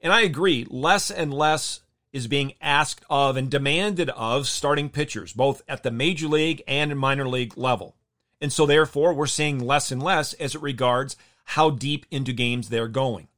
And 0.00 0.12
I 0.12 0.22
agree, 0.22 0.66
less 0.68 1.08
and 1.08 1.32
less 1.32 1.82
is 2.12 2.26
being 2.26 2.54
asked 2.60 3.04
of 3.08 3.36
and 3.36 3.48
demanded 3.48 4.10
of 4.10 4.48
starting 4.48 4.88
pitchers, 4.88 5.32
both 5.32 5.62
at 5.68 5.84
the 5.84 5.92
major 5.92 6.26
league 6.26 6.62
and 6.66 6.98
minor 6.98 7.28
league 7.28 7.56
level. 7.56 7.96
And 8.40 8.52
so, 8.52 8.66
therefore, 8.66 9.14
we're 9.14 9.26
seeing 9.26 9.58
less 9.58 9.90
and 9.90 10.02
less 10.02 10.32
as 10.34 10.54
it 10.54 10.62
regards 10.62 11.16
how 11.44 11.70
deep 11.70 12.06
into 12.10 12.32
games 12.32 12.68
they're 12.68 12.88
going. 12.88 13.28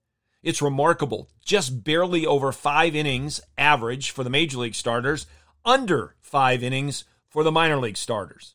It's 0.42 0.62
remarkable. 0.62 1.28
Just 1.44 1.84
barely 1.84 2.24
over 2.24 2.52
five 2.52 2.94
innings 2.94 3.40
average 3.58 4.10
for 4.10 4.24
the 4.24 4.30
major 4.30 4.58
league 4.58 4.74
starters, 4.74 5.26
under 5.64 6.14
five 6.20 6.62
innings 6.62 7.04
for 7.28 7.42
the 7.42 7.52
minor 7.52 7.76
league 7.78 7.96
starters. 7.96 8.54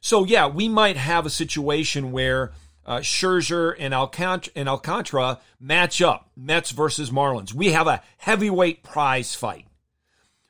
So, 0.00 0.24
yeah, 0.24 0.46
we 0.46 0.68
might 0.68 0.96
have 0.96 1.24
a 1.24 1.30
situation 1.30 2.12
where 2.12 2.52
uh, 2.84 2.98
Scherzer 2.98 3.74
and, 3.78 3.94
Alcant- 3.94 4.50
and 4.54 4.68
Alcantara 4.68 5.40
match 5.58 6.02
up, 6.02 6.30
Mets 6.36 6.70
versus 6.70 7.10
Marlins. 7.10 7.54
We 7.54 7.72
have 7.72 7.86
a 7.86 8.02
heavyweight 8.18 8.82
prize 8.82 9.34
fight. 9.34 9.66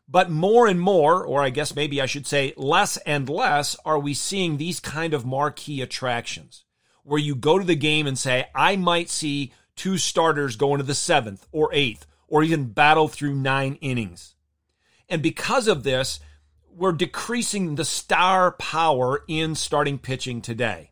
But 0.06 0.30
more 0.30 0.66
and 0.66 0.80
more, 0.80 1.24
or 1.24 1.42
I 1.42 1.50
guess 1.50 1.74
maybe 1.74 2.00
I 2.00 2.06
should 2.06 2.26
say 2.26 2.52
less 2.56 2.96
and 2.98 3.28
less, 3.28 3.76
are 3.84 3.98
we 3.98 4.14
seeing 4.14 4.56
these 4.56 4.80
kind 4.80 5.14
of 5.14 5.24
marquee 5.24 5.80
attractions 5.80 6.64
where 7.02 7.20
you 7.20 7.34
go 7.34 7.58
to 7.58 7.64
the 7.64 7.74
game 7.74 8.06
and 8.06 8.18
say, 8.18 8.46
I 8.54 8.76
might 8.76 9.08
see 9.08 9.52
two 9.76 9.96
starters 9.96 10.56
go 10.56 10.72
into 10.72 10.84
the 10.84 10.94
seventh 10.94 11.46
or 11.52 11.70
eighth 11.72 12.06
or 12.28 12.42
even 12.42 12.72
battle 12.72 13.08
through 13.08 13.34
nine 13.34 13.76
innings. 13.80 14.34
And 15.08 15.22
because 15.22 15.68
of 15.68 15.84
this, 15.84 16.20
we're 16.70 16.92
decreasing 16.92 17.74
the 17.74 17.84
star 17.84 18.52
power 18.52 19.22
in 19.28 19.54
starting 19.54 19.98
pitching 19.98 20.40
today. 20.40 20.90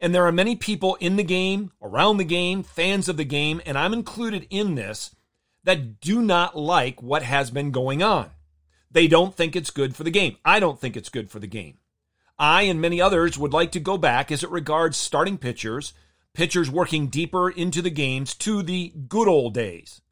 And 0.00 0.14
there 0.14 0.26
are 0.26 0.32
many 0.32 0.56
people 0.56 0.96
in 0.96 1.16
the 1.16 1.24
game, 1.24 1.72
around 1.82 2.18
the 2.18 2.24
game, 2.24 2.62
fans 2.62 3.08
of 3.08 3.16
the 3.16 3.24
game, 3.24 3.62
and 3.64 3.78
I'm 3.78 3.94
included 3.94 4.46
in 4.50 4.74
this, 4.74 5.14
that 5.64 6.00
do 6.00 6.20
not 6.20 6.56
like 6.56 7.02
what 7.02 7.22
has 7.22 7.50
been 7.50 7.70
going 7.70 8.02
on. 8.02 8.30
They 8.90 9.08
don't 9.08 9.34
think 9.34 9.56
it's 9.56 9.70
good 9.70 9.94
for 9.96 10.04
the 10.04 10.10
game. 10.10 10.36
I 10.44 10.60
don't 10.60 10.80
think 10.80 10.96
it's 10.96 11.08
good 11.08 11.30
for 11.30 11.38
the 11.38 11.46
game. 11.46 11.78
I 12.38 12.62
and 12.62 12.80
many 12.80 13.00
others 13.00 13.38
would 13.38 13.52
like 13.52 13.72
to 13.72 13.80
go 13.80 13.96
back 13.96 14.30
as 14.30 14.42
it 14.42 14.50
regards 14.50 14.96
starting 14.96 15.38
pitchers, 15.38 15.94
pitchers 16.34 16.70
working 16.70 17.08
deeper 17.08 17.48
into 17.48 17.80
the 17.80 17.90
games 17.90 18.34
to 18.34 18.62
the 18.62 18.92
good 19.08 19.28
old 19.28 19.54
days. 19.54 20.02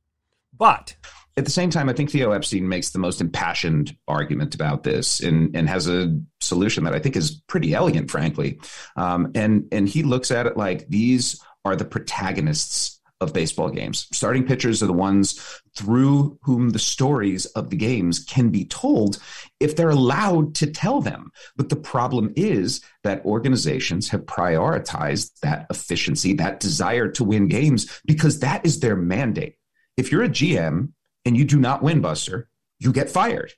But 0.57 0.97
at 1.37 1.45
the 1.45 1.51
same 1.51 1.71
time, 1.71 1.89
I 1.89 1.93
think 1.93 2.11
Theo 2.11 2.33
Epstein 2.33 2.69
makes 2.69 2.91
the 2.91 2.99
most 2.99 3.21
impassioned 3.21 3.97
argument 4.07 4.55
about 4.55 4.85
this 4.85 5.21
and, 5.21 5.55
and 5.55 5.69
has 5.69 5.89
a 5.89 6.19
solution 6.41 6.85
that 6.85 6.95
I 6.95 7.01
think 7.01 7.17
is 7.17 7.43
pretty 7.49 7.75
elegant, 7.75 8.11
frankly. 8.11 8.61
Um, 8.97 9.33
and, 9.35 9.67
and 9.73 9.89
he 9.89 10.03
looks 10.03 10.31
at 10.31 10.47
it 10.47 10.57
like 10.57 10.89
these 10.89 11.41
are 11.65 11.75
the 11.75 11.85
protagonists 11.85 13.01
of 13.25 13.33
baseball 13.33 13.71
games. 13.71 14.07
Starting 14.13 14.47
pitchers 14.47 14.83
are 14.83 14.87
the 14.87 14.93
ones 14.93 15.61
through 15.77 16.39
whom 16.43 16.71
the 16.71 16.79
stories 16.79 17.47
of 17.47 17.71
the 17.71 17.77
games 17.77 18.21
can 18.21 18.51
be 18.51 18.65
told 18.65 19.19
if 19.59 19.75
they're 19.75 19.91
allowed 19.91 20.55
to 20.55 20.71
tell 20.71 21.01
them. 21.01 21.33
But 21.57 21.71
the 21.71 21.77
problem 21.77 22.33
is 22.37 22.83
that 23.03 23.25
organizations 23.25 24.11
have 24.11 24.27
prioritized 24.27 25.41
that 25.41 25.67
efficiency, 25.71 26.35
that 26.35 26.61
desire 26.61 27.09
to 27.09 27.25
win 27.25 27.49
games, 27.49 28.01
because 28.05 28.41
that 28.41 28.65
is 28.65 28.79
their 28.79 28.97
mandate. 28.97 29.57
If 29.97 30.13
you're 30.13 30.23
a 30.23 30.29
GM 30.29 30.93
and 31.25 31.37
you 31.37 31.45
do 31.45 31.59
not 31.59 31.83
win, 31.83 32.01
Buster, 32.01 32.49
you 32.79 32.93
get 32.93 33.11
fired. 33.11 33.53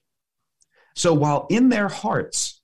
So 0.95 1.13
while 1.13 1.47
in 1.51 1.69
their 1.69 1.89
hearts, 1.89 2.56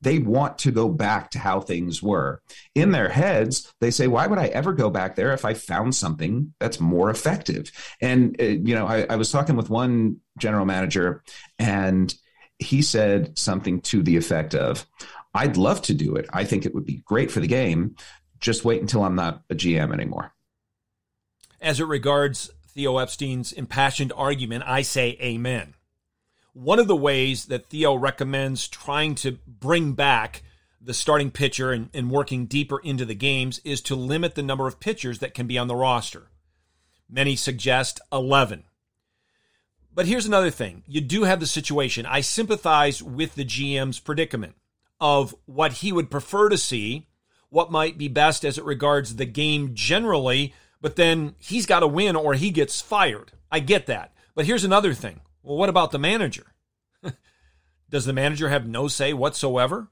they 0.00 0.18
want 0.18 0.58
to 0.58 0.70
go 0.70 0.88
back 0.88 1.30
to 1.30 1.38
how 1.38 1.60
things 1.60 2.02
were. 2.02 2.40
In 2.74 2.92
their 2.92 3.08
heads, 3.08 3.72
they 3.80 3.90
say, 3.90 4.06
why 4.06 4.26
would 4.26 4.38
I 4.38 4.46
ever 4.46 4.72
go 4.72 4.90
back 4.90 5.16
there 5.16 5.32
if 5.32 5.44
I 5.44 5.54
found 5.54 5.94
something 5.94 6.54
that's 6.60 6.80
more 6.80 7.10
effective? 7.10 7.72
And, 8.00 8.40
uh, 8.40 8.44
you 8.44 8.74
know, 8.74 8.86
I, 8.86 9.06
I 9.10 9.16
was 9.16 9.30
talking 9.30 9.56
with 9.56 9.70
one 9.70 10.18
general 10.38 10.66
manager 10.66 11.22
and 11.58 12.14
he 12.58 12.82
said 12.82 13.38
something 13.38 13.80
to 13.82 14.02
the 14.02 14.16
effect 14.16 14.54
of, 14.54 14.86
I'd 15.34 15.56
love 15.56 15.82
to 15.82 15.94
do 15.94 16.16
it. 16.16 16.28
I 16.32 16.44
think 16.44 16.64
it 16.64 16.74
would 16.74 16.86
be 16.86 17.02
great 17.04 17.30
for 17.30 17.40
the 17.40 17.46
game. 17.46 17.96
Just 18.40 18.64
wait 18.64 18.80
until 18.80 19.04
I'm 19.04 19.14
not 19.14 19.42
a 19.50 19.54
GM 19.54 19.92
anymore. 19.92 20.32
As 21.60 21.80
it 21.80 21.86
regards 21.86 22.50
Theo 22.68 22.98
Epstein's 22.98 23.52
impassioned 23.52 24.12
argument, 24.16 24.64
I 24.66 24.82
say 24.82 25.16
amen. 25.20 25.74
One 26.58 26.80
of 26.80 26.88
the 26.88 26.96
ways 26.96 27.44
that 27.44 27.66
Theo 27.66 27.94
recommends 27.94 28.66
trying 28.66 29.14
to 29.16 29.38
bring 29.46 29.92
back 29.92 30.42
the 30.80 30.92
starting 30.92 31.30
pitcher 31.30 31.70
and, 31.70 31.88
and, 31.94 32.10
working 32.10 32.46
deeper 32.46 32.80
into 32.80 33.04
the 33.04 33.14
games 33.14 33.60
is 33.62 33.80
to 33.82 33.94
limit 33.94 34.34
the 34.34 34.42
number 34.42 34.66
of 34.66 34.80
pitchers 34.80 35.20
that 35.20 35.34
can 35.34 35.46
be 35.46 35.56
on 35.56 35.68
the 35.68 35.76
roster. 35.76 36.32
Many 37.08 37.36
suggest 37.36 38.00
11. 38.12 38.64
But 39.94 40.06
here's 40.06 40.26
another 40.26 40.50
thing 40.50 40.82
you 40.88 41.00
do 41.00 41.22
have 41.22 41.38
the 41.38 41.46
situation. 41.46 42.04
I 42.06 42.22
sympathize 42.22 43.04
with 43.04 43.36
the 43.36 43.44
GM's 43.44 44.00
predicament 44.00 44.56
of 45.00 45.36
what 45.46 45.74
he 45.74 45.92
would 45.92 46.10
prefer 46.10 46.48
to 46.48 46.58
see, 46.58 47.06
what 47.50 47.70
might 47.70 47.98
be 47.98 48.08
best 48.08 48.44
as 48.44 48.58
it 48.58 48.64
regards 48.64 49.14
the 49.14 49.26
game 49.26 49.76
generally, 49.76 50.52
but 50.80 50.96
then 50.96 51.36
he's 51.38 51.66
got 51.66 51.80
to 51.80 51.86
win 51.86 52.16
or 52.16 52.34
he 52.34 52.50
gets 52.50 52.80
fired. 52.80 53.30
I 53.48 53.60
get 53.60 53.86
that. 53.86 54.12
But 54.34 54.46
here's 54.46 54.64
another 54.64 54.92
thing 54.92 55.20
well, 55.48 55.56
what 55.56 55.70
about 55.70 55.92
the 55.92 55.98
manager? 55.98 56.52
Does 57.88 58.04
the 58.04 58.12
manager 58.12 58.50
have 58.50 58.68
no 58.68 58.86
say 58.86 59.14
whatsoever? 59.14 59.88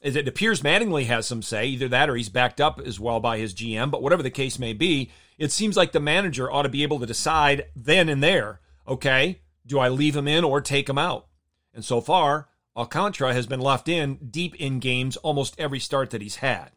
It 0.00 0.28
appears 0.28 0.62
Mattingly 0.62 1.06
has 1.06 1.26
some 1.26 1.42
say, 1.42 1.66
either 1.66 1.88
that 1.88 2.08
or 2.08 2.14
he's 2.14 2.28
backed 2.28 2.60
up 2.60 2.78
as 2.78 3.00
well 3.00 3.18
by 3.18 3.38
his 3.38 3.54
GM, 3.54 3.90
but 3.90 4.02
whatever 4.02 4.22
the 4.22 4.30
case 4.30 4.56
may 4.56 4.72
be, 4.72 5.10
it 5.36 5.50
seems 5.50 5.76
like 5.76 5.90
the 5.90 5.98
manager 5.98 6.48
ought 6.48 6.62
to 6.62 6.68
be 6.68 6.84
able 6.84 7.00
to 7.00 7.06
decide 7.06 7.66
then 7.74 8.08
and 8.08 8.22
there, 8.22 8.60
okay, 8.86 9.40
do 9.66 9.80
I 9.80 9.88
leave 9.88 10.14
him 10.14 10.28
in 10.28 10.44
or 10.44 10.60
take 10.60 10.88
him 10.88 10.98
out? 10.98 11.26
And 11.74 11.84
so 11.84 12.00
far, 12.00 12.46
Alcantara 12.76 13.34
has 13.34 13.48
been 13.48 13.60
left 13.60 13.88
in 13.88 14.28
deep 14.30 14.54
in 14.56 14.78
games 14.78 15.16
almost 15.16 15.58
every 15.58 15.80
start 15.80 16.10
that 16.10 16.22
he's 16.22 16.36
had. 16.36 16.70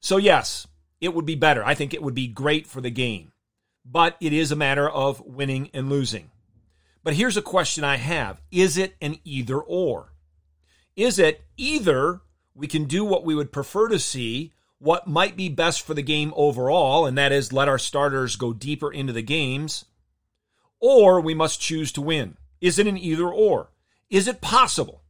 So, 0.00 0.16
yes, 0.16 0.66
it 1.00 1.14
would 1.14 1.26
be 1.26 1.36
better. 1.36 1.64
I 1.64 1.74
think 1.74 1.94
it 1.94 2.02
would 2.02 2.14
be 2.14 2.26
great 2.26 2.66
for 2.66 2.80
the 2.80 2.90
game. 2.90 3.30
But 3.84 4.16
it 4.20 4.32
is 4.32 4.50
a 4.50 4.56
matter 4.56 4.88
of 4.88 5.20
winning 5.20 5.70
and 5.72 5.88
losing. 5.88 6.31
But 7.04 7.14
here's 7.14 7.36
a 7.36 7.42
question 7.42 7.84
I 7.84 7.96
have 7.96 8.40
Is 8.50 8.76
it 8.76 8.94
an 9.00 9.18
either 9.24 9.58
or? 9.58 10.12
Is 10.94 11.18
it 11.18 11.44
either 11.56 12.20
we 12.54 12.66
can 12.66 12.84
do 12.84 13.04
what 13.04 13.24
we 13.24 13.34
would 13.34 13.52
prefer 13.52 13.88
to 13.88 13.98
see, 13.98 14.52
what 14.78 15.06
might 15.06 15.36
be 15.36 15.48
best 15.48 15.82
for 15.82 15.94
the 15.94 16.02
game 16.02 16.32
overall, 16.36 17.06
and 17.06 17.16
that 17.16 17.32
is 17.32 17.52
let 17.52 17.68
our 17.68 17.78
starters 17.78 18.36
go 18.36 18.52
deeper 18.52 18.92
into 18.92 19.12
the 19.12 19.22
games, 19.22 19.86
or 20.80 21.20
we 21.20 21.34
must 21.34 21.60
choose 21.60 21.92
to 21.92 22.02
win? 22.02 22.36
Is 22.60 22.78
it 22.78 22.86
an 22.86 22.98
either 22.98 23.28
or? 23.28 23.70
Is 24.10 24.28
it 24.28 24.40
possible? 24.40 25.02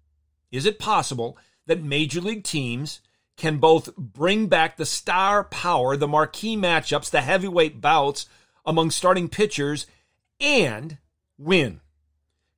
Is 0.50 0.66
it 0.66 0.78
possible 0.78 1.36
that 1.66 1.82
major 1.82 2.20
league 2.20 2.44
teams 2.44 3.00
can 3.36 3.58
both 3.58 3.94
bring 3.96 4.46
back 4.46 4.76
the 4.76 4.86
star 4.86 5.44
power, 5.44 5.96
the 5.96 6.08
marquee 6.08 6.56
matchups, 6.56 7.10
the 7.10 7.22
heavyweight 7.22 7.80
bouts 7.80 8.26
among 8.64 8.90
starting 8.90 9.28
pitchers, 9.28 9.86
and 10.40 10.98
win? 11.36 11.81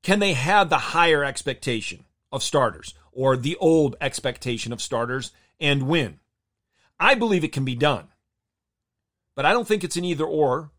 Can 0.05 0.19
they 0.19 0.35
have 0.35 0.69
the 0.69 0.79
higher 0.79 1.25
expectation 1.25 2.05
of 2.31 2.43
starters 2.43 2.93
or 3.11 3.39
the 3.39 3.57
old 3.57 3.97
expectation 4.03 4.71
of 4.71 4.83
starters 4.83 5.33
and 5.59 5.89
win? 5.89 6.21
I 7.01 7.15
believe 7.15 7.43
it 7.43 7.53
can 7.53 7.65
be 7.65 7.75
done. 7.75 8.09
But 9.35 9.47
I 9.47 9.53
don't 9.53 9.67
think 9.67 9.83
it's 9.83 9.97
an 9.97 10.05
either 10.05 10.27
or, 10.27 10.71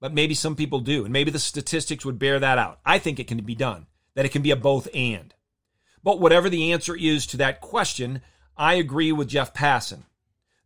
but 0.00 0.12
maybe 0.12 0.34
some 0.34 0.54
people 0.54 0.80
do. 0.80 1.04
And 1.04 1.12
maybe 1.14 1.30
the 1.30 1.38
statistics 1.38 2.04
would 2.04 2.18
bear 2.18 2.38
that 2.38 2.58
out. 2.58 2.78
I 2.84 2.98
think 2.98 3.18
it 3.18 3.26
can 3.26 3.38
be 3.38 3.54
done, 3.54 3.86
that 4.14 4.26
it 4.26 4.32
can 4.32 4.42
be 4.42 4.50
a 4.50 4.56
both 4.56 4.86
and. 4.94 5.34
But 6.04 6.20
whatever 6.20 6.50
the 6.50 6.70
answer 6.70 6.94
is 6.94 7.26
to 7.28 7.38
that 7.38 7.62
question, 7.62 8.20
I 8.54 8.74
agree 8.74 9.12
with 9.12 9.28
Jeff 9.28 9.54
Passan 9.54 10.02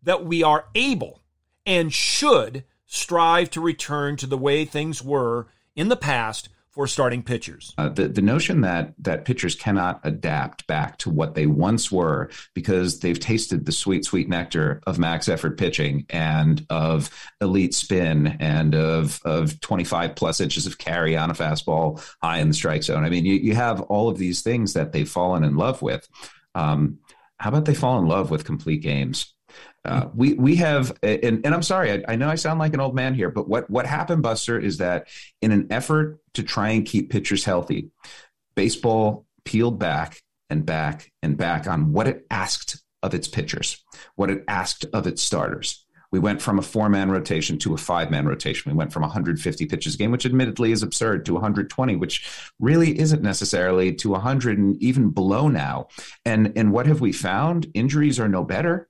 that 0.02 0.24
we 0.24 0.42
are 0.42 0.66
able 0.74 1.20
and 1.64 1.94
should 1.94 2.64
strive 2.84 3.48
to 3.50 3.60
return 3.60 4.16
to 4.16 4.26
the 4.26 4.36
way 4.36 4.64
things 4.64 5.04
were 5.04 5.46
in 5.76 5.88
the 5.88 5.96
past 5.96 6.48
for 6.72 6.86
starting 6.86 7.22
pitchers. 7.22 7.74
Uh, 7.76 7.90
the 7.90 8.08
the 8.08 8.22
notion 8.22 8.62
that 8.62 8.94
that 8.98 9.24
pitchers 9.24 9.54
cannot 9.54 10.00
adapt 10.04 10.66
back 10.66 10.96
to 10.98 11.10
what 11.10 11.34
they 11.34 11.46
once 11.46 11.92
were 11.92 12.30
because 12.54 13.00
they've 13.00 13.20
tasted 13.20 13.66
the 13.66 13.72
sweet 13.72 14.04
sweet 14.04 14.28
nectar 14.28 14.80
of 14.86 14.98
max 14.98 15.28
effort 15.28 15.58
pitching 15.58 16.06
and 16.08 16.66
of 16.70 17.10
elite 17.40 17.74
spin 17.74 18.38
and 18.40 18.74
of 18.74 19.20
of 19.24 19.60
25 19.60 20.16
plus 20.16 20.40
inches 20.40 20.66
of 20.66 20.78
carry 20.78 21.16
on 21.16 21.30
a 21.30 21.34
fastball 21.34 22.02
high 22.22 22.38
in 22.38 22.48
the 22.48 22.54
strike 22.54 22.82
zone. 22.82 23.04
I 23.04 23.10
mean, 23.10 23.26
you 23.26 23.34
you 23.34 23.54
have 23.54 23.82
all 23.82 24.08
of 24.08 24.18
these 24.18 24.42
things 24.42 24.72
that 24.72 24.92
they've 24.92 25.08
fallen 25.08 25.44
in 25.44 25.56
love 25.56 25.82
with. 25.82 26.08
Um, 26.54 26.98
how 27.38 27.50
about 27.50 27.64
they 27.64 27.74
fall 27.74 27.98
in 27.98 28.06
love 28.06 28.30
with 28.30 28.44
complete 28.44 28.82
games? 28.82 29.34
Uh, 29.84 30.08
we 30.14 30.34
we 30.34 30.56
have, 30.56 30.96
and, 31.02 31.44
and 31.44 31.54
I'm 31.54 31.62
sorry, 31.62 31.92
I, 31.92 32.12
I, 32.12 32.16
know 32.16 32.28
I 32.28 32.36
sound 32.36 32.60
like 32.60 32.72
an 32.72 32.80
old 32.80 32.94
man 32.94 33.14
here, 33.14 33.30
but 33.30 33.48
what 33.48 33.68
what 33.68 33.84
happened, 33.84 34.22
Buster, 34.22 34.58
is 34.58 34.78
that 34.78 35.08
in 35.40 35.50
an 35.50 35.66
effort 35.70 36.20
to 36.34 36.44
try 36.44 36.70
and 36.70 36.86
keep 36.86 37.10
pitchers 37.10 37.44
healthy, 37.44 37.90
baseball 38.54 39.26
peeled 39.44 39.80
back 39.80 40.22
and 40.50 40.64
back 40.64 41.10
and 41.22 41.36
back 41.36 41.66
on 41.66 41.92
what 41.92 42.06
it 42.06 42.26
asked 42.30 42.80
of 43.02 43.12
its 43.12 43.26
pitchers, 43.26 43.82
what 44.14 44.30
it 44.30 44.44
asked 44.46 44.84
of 44.92 45.08
its 45.08 45.20
starters. 45.20 45.84
We 46.12 46.18
went 46.18 46.42
from 46.42 46.58
a 46.58 46.62
four 46.62 46.88
man 46.88 47.10
rotation 47.10 47.58
to 47.60 47.74
a 47.74 47.78
five 47.78 48.10
man 48.10 48.26
rotation. 48.26 48.70
We 48.70 48.76
went 48.76 48.92
from 48.92 49.02
150 49.02 49.66
pitches 49.66 49.94
a 49.94 49.98
game, 49.98 50.12
which 50.12 50.26
admittedly 50.26 50.70
is 50.70 50.82
absurd, 50.82 51.24
to 51.26 51.32
120, 51.32 51.96
which 51.96 52.28
really 52.60 52.96
isn't 52.98 53.22
necessarily 53.22 53.94
to 53.94 54.10
100 54.10 54.58
and 54.58 54.80
even 54.82 55.10
below 55.10 55.48
now. 55.48 55.88
And 56.24 56.52
and 56.54 56.70
what 56.70 56.86
have 56.86 57.00
we 57.00 57.12
found? 57.12 57.66
Injuries 57.74 58.20
are 58.20 58.28
no 58.28 58.44
better. 58.44 58.88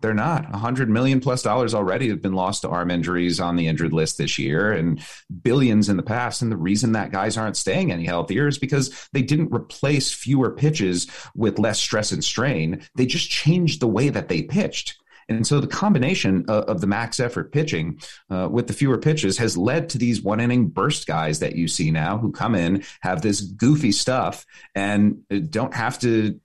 They're 0.00 0.14
not. 0.14 0.46
A 0.54 0.58
hundred 0.58 0.88
million 0.88 1.20
plus 1.20 1.42
dollars 1.42 1.74
already 1.74 2.08
have 2.08 2.22
been 2.22 2.32
lost 2.32 2.62
to 2.62 2.68
arm 2.68 2.90
injuries 2.90 3.38
on 3.38 3.56
the 3.56 3.68
injured 3.68 3.92
list 3.92 4.16
this 4.18 4.38
year, 4.38 4.72
and 4.72 5.00
billions 5.42 5.88
in 5.88 5.96
the 5.96 6.02
past. 6.02 6.40
And 6.40 6.50
the 6.50 6.56
reason 6.56 6.92
that 6.92 7.12
guys 7.12 7.36
aren't 7.36 7.56
staying 7.56 7.92
any 7.92 8.06
healthier 8.06 8.48
is 8.48 8.58
because 8.58 9.08
they 9.12 9.22
didn't 9.22 9.54
replace 9.54 10.12
fewer 10.12 10.50
pitches 10.50 11.06
with 11.34 11.58
less 11.58 11.78
stress 11.78 12.12
and 12.12 12.24
strain. 12.24 12.82
They 12.94 13.06
just 13.06 13.30
changed 13.30 13.80
the 13.80 13.88
way 13.88 14.08
that 14.08 14.28
they 14.28 14.42
pitched. 14.42 14.96
And 15.28 15.46
so 15.46 15.60
the 15.60 15.66
combination 15.68 16.44
of, 16.48 16.64
of 16.64 16.80
the 16.80 16.86
max 16.86 17.20
effort 17.20 17.52
pitching 17.52 18.00
uh, 18.30 18.48
with 18.50 18.66
the 18.66 18.72
fewer 18.72 18.98
pitches 18.98 19.38
has 19.38 19.56
led 19.56 19.90
to 19.90 19.98
these 19.98 20.22
one 20.22 20.40
inning 20.40 20.68
burst 20.68 21.06
guys 21.06 21.38
that 21.38 21.54
you 21.54 21.68
see 21.68 21.90
now 21.90 22.18
who 22.18 22.32
come 22.32 22.54
in, 22.54 22.82
have 23.00 23.22
this 23.22 23.40
goofy 23.40 23.92
stuff, 23.92 24.44
and 24.74 25.22
uh, 25.30 25.38
don't 25.48 25.74
have 25.74 25.98
to 26.00 26.40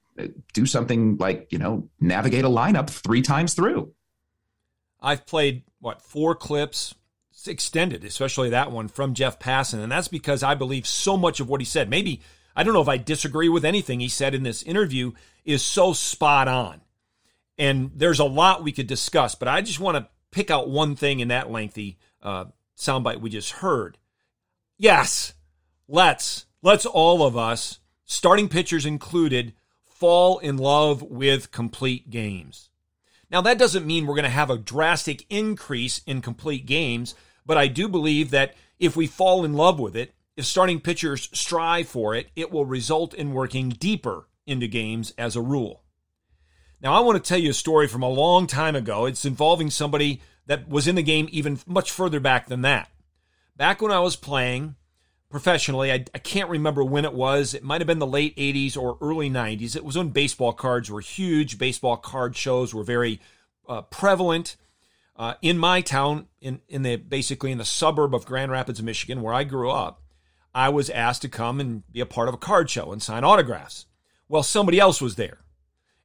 do 0.54 0.66
something 0.66 1.18
like 1.18 1.52
you 1.52 1.58
know 1.58 1.90
navigate 2.00 2.46
a 2.46 2.50
lineup 2.50 2.90
three 2.90 3.22
times 3.22 3.54
through. 3.54 3.94
I've 5.02 5.26
played 5.26 5.64
what 5.80 6.02
four 6.02 6.36
clips 6.36 6.96
extended, 7.48 8.04
especially 8.04 8.50
that 8.50 8.72
one 8.72 8.88
from 8.88 9.14
Jeff 9.14 9.40
Passan, 9.40 9.84
and 9.84 9.92
that's 9.92 10.08
because 10.08 10.42
I 10.42 10.56
believe 10.56 10.88
so 10.88 11.18
much 11.18 11.40
of 11.40 11.50
what 11.50 11.62
he 11.62 11.66
said. 11.66 11.90
Maybe 11.90 12.22
I 12.56 12.64
don't 12.64 12.74
know 12.74 12.82
if 12.82 12.88
I 12.88 12.98
disagree 12.98 13.50
with 13.50 13.66
anything 13.66 14.00
he 14.00 14.08
said 14.08 14.34
in 14.34 14.44
this 14.44 14.64
interview 14.64 15.12
is 15.44 15.62
so 15.62 15.94
spot 15.94 16.48
on. 16.48 16.82
And 17.58 17.92
there's 17.96 18.20
a 18.20 18.26
lot 18.26 18.64
we 18.64 18.72
could 18.72 18.88
discuss, 18.88 19.36
but 19.36 19.48
I 19.48 19.62
just 19.62 19.80
want 19.80 19.98
to 19.98 20.08
pick 20.32 20.52
out 20.52 20.70
one 20.70 20.96
thing 20.96 21.20
in 21.20 21.30
that 21.30 21.52
lengthy 21.52 21.98
uh, 22.22 22.46
soundbite 22.78 23.22
we 23.22 23.30
just 23.30 23.52
heard. 23.52 23.98
Yes, 24.78 25.34
let's 25.88 26.46
let's 26.62 26.86
all 26.86 27.24
of 27.26 27.38
us, 27.38 27.80
starting 28.04 28.50
pitchers 28.50 28.86
included, 28.86 29.54
fall 29.96 30.40
in 30.40 30.58
love 30.58 31.02
with 31.02 31.52
complete 31.52 32.10
games. 32.10 32.70
Now, 33.32 33.42
that 33.42 33.58
doesn't 33.58 33.88
mean 33.88 34.06
we're 34.06 34.16
going 34.16 34.24
to 34.24 34.30
have 34.30 34.50
a 34.50 34.58
drastic 34.58 35.26
increase 35.30 36.02
in 36.06 36.22
complete 36.22 36.66
games, 36.66 37.16
but 37.46 37.58
I 37.58 37.68
do 37.68 37.88
believe 37.88 38.32
that 38.32 38.56
if 38.78 38.96
we 38.96 39.08
fall 39.08 39.46
in 39.46 39.54
love 39.54 39.80
with 39.80 39.96
it, 39.96 40.14
if 40.36 40.46
starting 40.46 40.82
pitchers 40.82 41.30
strive 41.32 41.88
for 41.88 42.14
it, 42.14 42.28
it 42.36 42.52
will 42.52 42.66
result 42.66 43.14
in 43.14 43.34
working 43.34 43.70
deeper 43.70 44.28
into 44.46 44.68
games 44.68 45.14
as 45.18 45.36
a 45.36 45.42
rule. 45.42 45.84
Now, 46.82 46.94
I 46.94 47.00
want 47.00 47.24
to 47.24 47.28
tell 47.28 47.40
you 47.40 47.52
a 47.52 47.54
story 47.54 47.88
from 47.88 48.04
a 48.04 48.10
long 48.10 48.48
time 48.48 48.76
ago. 48.76 49.06
It's 49.06 49.26
involving 49.26 49.70
somebody 49.70 50.22
that 50.46 50.68
was 50.68 50.88
in 50.88 50.96
the 50.96 51.04
game 51.04 51.30
even 51.32 51.60
much 51.66 51.90
further 51.90 52.20
back 52.20 52.48
than 52.48 52.62
that. 52.62 52.90
Back 53.56 53.82
when 53.82 53.94
I 53.94 54.02
was 54.02 54.18
playing, 54.18 54.76
professionally. 55.30 55.92
I, 55.92 56.06
I, 56.14 56.20
can't 56.20 56.50
remember 56.50 56.84
when 56.84 57.06
it 57.06 57.14
was. 57.14 57.54
It 57.54 57.64
might 57.64 57.82
have 57.82 57.88
been 57.88 58.00
the 58.00 58.08
late 58.08 58.36
80s 58.36 58.78
or 58.78 58.98
early 59.02 59.30
90s. 59.30 59.76
It 59.76 59.84
was 59.84 59.98
when 59.98 60.10
baseball 60.10 60.54
cards 60.54 60.90
were 60.90 61.02
huge. 61.02 61.58
Baseball 61.58 61.98
card 61.98 62.36
shows 62.36 62.74
were 62.74 62.84
very 62.84 63.20
uh, 63.68 63.82
prevalent. 63.84 64.56
Uh, 65.18 65.36
in 65.42 65.58
my 65.58 65.82
town, 65.82 66.28
in, 66.42 66.62
in 66.68 66.82
the 66.82 66.98
basically 66.98 67.52
in 67.52 67.58
the 67.58 67.66
suburb 67.66 68.14
of 68.14 68.26
Grand 68.26 68.52
Rapids, 68.52 68.84
Michigan, 68.84 69.22
where 69.22 69.34
I 69.34 69.44
grew 69.44 69.72
up, 69.72 70.02
I 70.54 70.70
was 70.70 70.90
asked 70.90 71.22
to 71.24 71.30
come 71.30 71.60
and 71.60 71.90
be 71.92 72.02
a 72.02 72.06
part 72.06 72.28
of 72.28 72.34
a 72.34 72.38
card 72.38 72.70
show 72.70 72.92
and 72.92 73.02
sign 73.02 73.24
autographs. 73.24 73.86
Well, 74.28 74.44
somebody 74.44 74.80
else 74.80 75.02
was 75.02 75.16
there. 75.16 75.40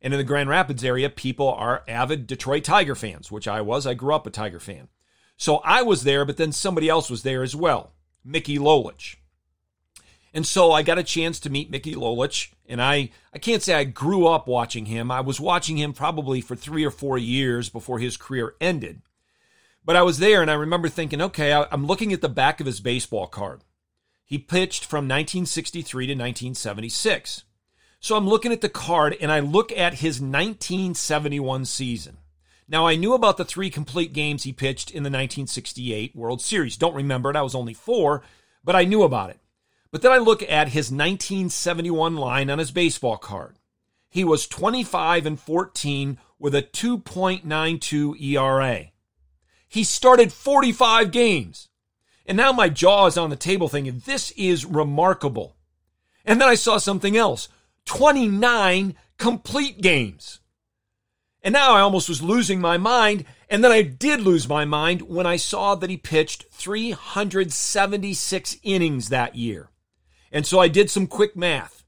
And 0.02 0.14
in 0.14 0.18
the 0.18 0.24
Grand 0.24 0.48
Rapids 0.48 0.83
area, 0.83 1.11
people 1.11 1.48
are 1.48 1.85
avid 1.87 2.26
Detroit 2.26 2.64
Tiger 2.64 2.94
fans, 2.94 3.30
which 3.30 3.46
I 3.46 3.61
was. 3.61 3.87
I 3.87 3.94
grew 3.94 4.14
up 4.14 4.26
a 4.26 4.30
Tiger 4.30 4.61
fan. 4.61 4.88
So 5.37 5.59
I 5.59 5.83
was 5.83 6.04
there, 6.04 6.24
but 6.24 6.37
then 6.37 6.52
somebody 6.52 6.88
else 6.88 7.11
was 7.11 7.22
there 7.22 7.42
as 7.42 7.54
well, 7.56 7.92
Mickey 8.24 8.59
Lolich. 8.59 9.16
And 10.33 10.46
so 10.46 10.72
I 10.72 10.83
got 10.83 10.98
a 10.98 11.02
chance 11.02 11.40
to 11.40 11.50
meet 11.50 11.70
Mickey 11.70 11.94
Lolich, 11.94 12.52
and 12.68 12.80
I, 12.80 13.11
I 13.35 13.38
can't 13.38 13.62
say 13.62 13.74
I 13.74 13.85
grew 13.85 14.26
up 14.26 14.46
watching 14.46 14.87
him. 14.87 15.11
I 15.11 15.20
was 15.20 15.40
watching 15.40 15.76
him 15.76 15.92
probably 15.92 16.40
for 16.40 16.54
three 16.54 16.85
or 16.85 16.90
four 16.90 17.18
years 17.18 17.68
before 17.68 17.98
his 17.98 18.16
career 18.16 18.54
ended. 18.61 19.02
But 19.85 19.96
I 19.96 20.02
was 20.02 20.18
there, 20.18 20.40
and 20.40 20.50
I 20.50 20.54
remember 20.54 20.88
thinking, 20.88 21.20
okay, 21.20 21.52
I'm 21.52 21.87
looking 21.87 22.12
at 22.12 22.20
the 22.20 22.28
back 22.28 22.61
of 22.61 22.66
his 22.66 22.80
baseball 22.80 23.26
card. 23.26 23.64
He 24.24 24.38
pitched 24.38 24.85
from 24.85 25.06
1963 25.06 26.06
to 26.06 26.12
1976. 26.12 27.42
So 27.98 28.16
I'm 28.16 28.28
looking 28.28 28.52
at 28.52 28.61
the 28.61 28.68
card, 28.68 29.16
and 29.20 29.33
I 29.33 29.40
look 29.40 29.72
at 29.72 29.94
his 29.94 30.20
1971 30.20 31.64
season. 31.64 32.18
Now, 32.70 32.87
I 32.87 32.94
knew 32.94 33.14
about 33.14 33.37
the 33.37 33.44
three 33.44 33.68
complete 33.68 34.12
games 34.12 34.44
he 34.44 34.52
pitched 34.52 34.90
in 34.90 35.02
the 35.02 35.09
1968 35.09 36.14
World 36.14 36.40
Series. 36.40 36.76
Don't 36.76 36.94
remember 36.94 37.28
it, 37.28 37.37
I 37.37 37.42
was 37.42 37.56
only 37.56 37.74
four, 37.74 38.22
but 38.62 38.76
I 38.76 38.85
knew 38.85 39.02
about 39.02 39.30
it. 39.30 39.40
But 39.90 40.02
then 40.02 40.12
I 40.12 40.18
look 40.18 40.40
at 40.44 40.68
his 40.68 40.92
1971 40.92 42.14
line 42.14 42.48
on 42.48 42.61
his 42.61 42.70
baseball 42.70 43.16
card. 43.16 43.59
He 44.09 44.22
was 44.22 44.46
25 44.46 45.26
and 45.26 45.40
14 45.40 46.18
with 46.38 46.54
a 46.54 46.62
2.92 46.62 48.20
ERA. 48.22 48.85
He 49.66 49.83
started 49.83 50.33
45 50.33 51.11
games. 51.11 51.68
And 52.24 52.37
now 52.37 52.52
my 52.52 52.68
jaw 52.68 53.06
is 53.06 53.18
on 53.18 53.30
the 53.30 53.37
table 53.37 53.68
thinking, 53.68 54.02
this 54.06 54.30
is 54.33 54.64
remarkable. 54.64 55.56
And 56.24 56.40
then 56.40 56.48
I 56.48 56.54
saw 56.54 56.78
something 56.78 57.16
else 57.16 57.48
29 57.87 58.94
complete 59.18 59.80
games. 59.80 60.38
And 61.42 61.53
now 61.53 61.72
I 61.72 61.81
almost 61.81 62.09
was 62.09 62.22
losing 62.22 62.61
my 62.61 62.76
mind. 62.76 63.24
And 63.48 63.64
then 63.64 63.72
I 63.72 63.83
did 63.83 64.20
lose 64.20 64.48
my 64.48 64.64
mind 64.64 65.03
when 65.03 65.26
I 65.26 65.37
saw 65.37 65.74
that 65.74 65.90
he 65.90 65.96
pitched 65.96 66.46
376 66.53 68.57
innings 68.62 69.09
that 69.09 69.35
year. 69.35 69.70
And 70.31 70.46
so 70.46 70.61
I 70.61 70.68
did 70.68 70.90
some 70.90 71.07
quick 71.07 71.35
math. 71.35 71.83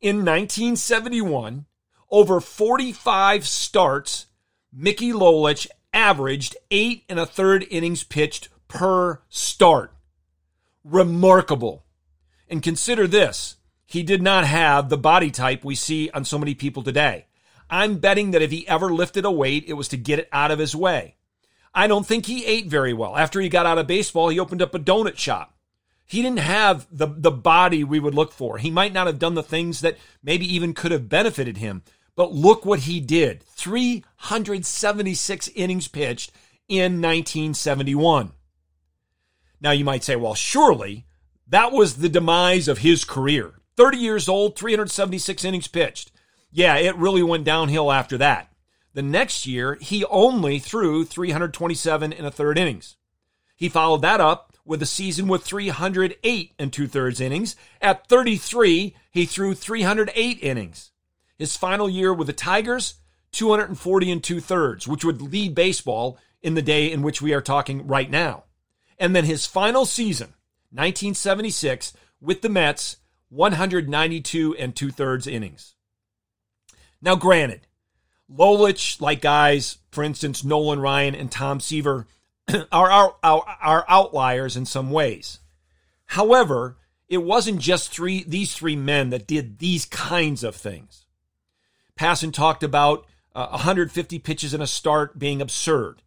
In 0.00 0.16
1971, 0.16 1.66
over 2.10 2.40
45 2.40 3.46
starts, 3.46 4.26
Mickey 4.72 5.12
Lolich 5.12 5.66
averaged 5.92 6.56
eight 6.70 7.04
and 7.08 7.20
a 7.20 7.26
third 7.26 7.66
innings 7.70 8.02
pitched 8.02 8.48
per 8.68 9.22
start. 9.28 9.92
Remarkable. 10.82 11.84
And 12.48 12.62
consider 12.62 13.06
this 13.06 13.56
he 13.86 14.02
did 14.02 14.22
not 14.22 14.44
have 14.44 14.88
the 14.88 14.98
body 14.98 15.30
type 15.30 15.64
we 15.64 15.74
see 15.74 16.10
on 16.10 16.24
so 16.24 16.38
many 16.38 16.54
people 16.54 16.82
today. 16.82 17.26
I'm 17.74 17.98
betting 17.98 18.30
that 18.30 18.40
if 18.40 18.50
he 18.52 18.66
ever 18.68 18.94
lifted 18.94 19.24
a 19.24 19.32
weight, 19.32 19.64
it 19.66 19.72
was 19.72 19.88
to 19.88 19.96
get 19.96 20.20
it 20.20 20.28
out 20.30 20.52
of 20.52 20.60
his 20.60 20.76
way. 20.76 21.16
I 21.74 21.88
don't 21.88 22.06
think 22.06 22.26
he 22.26 22.44
ate 22.44 22.68
very 22.68 22.92
well. 22.92 23.16
After 23.16 23.40
he 23.40 23.48
got 23.48 23.66
out 23.66 23.78
of 23.78 23.88
baseball, 23.88 24.28
he 24.28 24.38
opened 24.38 24.62
up 24.62 24.76
a 24.76 24.78
donut 24.78 25.18
shop. 25.18 25.56
He 26.06 26.22
didn't 26.22 26.38
have 26.38 26.86
the, 26.92 27.08
the 27.08 27.32
body 27.32 27.82
we 27.82 27.98
would 27.98 28.14
look 28.14 28.30
for. 28.30 28.58
He 28.58 28.70
might 28.70 28.92
not 28.92 29.08
have 29.08 29.18
done 29.18 29.34
the 29.34 29.42
things 29.42 29.80
that 29.80 29.98
maybe 30.22 30.46
even 30.54 30.72
could 30.72 30.92
have 30.92 31.08
benefited 31.08 31.56
him. 31.56 31.82
But 32.14 32.32
look 32.32 32.64
what 32.64 32.78
he 32.80 33.00
did 33.00 33.42
376 33.42 35.48
innings 35.56 35.88
pitched 35.88 36.30
in 36.68 37.02
1971. 37.02 38.30
Now 39.60 39.72
you 39.72 39.84
might 39.84 40.04
say, 40.04 40.14
well, 40.14 40.36
surely 40.36 41.06
that 41.48 41.72
was 41.72 41.96
the 41.96 42.08
demise 42.08 42.68
of 42.68 42.78
his 42.78 43.04
career. 43.04 43.54
30 43.76 43.98
years 43.98 44.28
old, 44.28 44.56
376 44.56 45.44
innings 45.44 45.66
pitched. 45.66 46.12
Yeah, 46.56 46.76
it 46.76 46.94
really 46.94 47.24
went 47.24 47.42
downhill 47.42 47.90
after 47.90 48.16
that. 48.18 48.48
The 48.92 49.02
next 49.02 49.44
year, 49.44 49.76
he 49.80 50.04
only 50.04 50.60
threw 50.60 51.04
327 51.04 52.12
and 52.12 52.24
a 52.24 52.30
third 52.30 52.58
innings. 52.58 52.96
He 53.56 53.68
followed 53.68 54.02
that 54.02 54.20
up 54.20 54.54
with 54.64 54.80
a 54.80 54.86
season 54.86 55.26
with 55.26 55.42
308 55.42 56.52
and 56.56 56.72
two 56.72 56.86
thirds 56.86 57.20
innings. 57.20 57.56
At 57.82 58.06
33, 58.06 58.94
he 59.10 59.26
threw 59.26 59.54
308 59.54 60.38
innings. 60.40 60.92
His 61.36 61.56
final 61.56 61.90
year 61.90 62.14
with 62.14 62.28
the 62.28 62.32
Tigers, 62.32 62.94
240 63.32 64.12
and 64.12 64.22
two 64.22 64.40
thirds, 64.40 64.86
which 64.86 65.04
would 65.04 65.20
lead 65.20 65.56
baseball 65.56 66.18
in 66.40 66.54
the 66.54 66.62
day 66.62 66.92
in 66.92 67.02
which 67.02 67.20
we 67.20 67.34
are 67.34 67.40
talking 67.40 67.84
right 67.88 68.08
now. 68.08 68.44
And 68.96 69.16
then 69.16 69.24
his 69.24 69.44
final 69.44 69.86
season, 69.86 70.34
1976, 70.70 71.94
with 72.20 72.42
the 72.42 72.48
Mets, 72.48 72.98
192 73.30 74.54
and 74.54 74.76
two 74.76 74.92
thirds 74.92 75.26
innings. 75.26 75.73
Now, 77.04 77.16
granted, 77.16 77.66
Lolich, 78.34 78.98
like 78.98 79.20
guys, 79.20 79.76
for 79.90 80.02
instance, 80.02 80.42
Nolan 80.42 80.80
Ryan 80.80 81.14
and 81.14 81.30
Tom 81.30 81.60
Seaver, 81.60 82.06
are, 82.72 83.14
are, 83.22 83.44
are 83.62 83.84
outliers 83.88 84.56
in 84.56 84.64
some 84.64 84.90
ways. 84.90 85.38
However, 86.06 86.78
it 87.06 87.18
wasn't 87.18 87.60
just 87.60 87.92
three 87.92 88.24
these 88.24 88.54
three 88.54 88.74
men 88.74 89.10
that 89.10 89.26
did 89.26 89.58
these 89.58 89.84
kinds 89.84 90.42
of 90.42 90.56
things. 90.56 91.04
Passan 91.94 92.32
talked 92.32 92.62
about 92.62 93.04
uh, 93.34 93.48
150 93.48 94.18
pitches 94.20 94.54
in 94.54 94.62
a 94.62 94.66
start 94.66 95.18
being 95.18 95.42
absurd. 95.42 96.00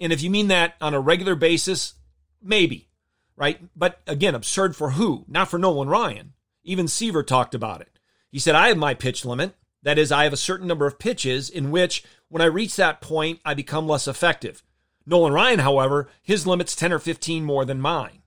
And 0.00 0.10
if 0.10 0.22
you 0.22 0.30
mean 0.30 0.48
that 0.48 0.74
on 0.80 0.94
a 0.94 1.00
regular 1.00 1.34
basis, 1.34 1.94
maybe, 2.42 2.88
right? 3.36 3.60
But 3.76 4.00
again, 4.06 4.34
absurd 4.34 4.74
for 4.74 4.92
who? 4.92 5.26
Not 5.28 5.48
for 5.48 5.58
Nolan 5.58 5.88
Ryan. 5.88 6.32
Even 6.64 6.88
Seaver 6.88 7.22
talked 7.22 7.54
about 7.54 7.82
it. 7.82 7.98
He 8.30 8.38
said, 8.38 8.54
I 8.54 8.68
have 8.68 8.78
my 8.78 8.94
pitch 8.94 9.26
limit. 9.26 9.54
That 9.82 9.98
is, 9.98 10.12
I 10.12 10.24
have 10.24 10.32
a 10.32 10.38
certain 10.38 10.66
number 10.66 10.86
of 10.86 10.98
pitches 10.98 11.48
in 11.48 11.70
which, 11.70 12.04
when 12.28 12.42
I 12.42 12.46
reach 12.46 12.76
that 12.76 13.00
point, 13.00 13.40
I 13.44 13.54
become 13.54 13.88
less 13.88 14.06
effective. 14.06 14.62
Nolan 15.06 15.32
Ryan, 15.32 15.60
however, 15.60 16.08
his 16.22 16.46
limit's 16.46 16.76
10 16.76 16.92
or 16.92 16.98
15 16.98 17.44
more 17.44 17.64
than 17.64 17.80
mine. 17.80 18.22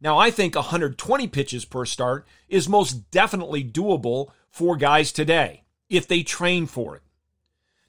Now, 0.00 0.18
I 0.18 0.30
think 0.30 0.54
120 0.54 1.28
pitches 1.28 1.64
per 1.64 1.84
start 1.84 2.26
is 2.48 2.68
most 2.68 3.10
definitely 3.10 3.64
doable 3.64 4.28
for 4.50 4.76
guys 4.76 5.12
today 5.12 5.64
if 5.88 6.06
they 6.06 6.22
train 6.22 6.66
for 6.66 6.96
it. 6.96 7.02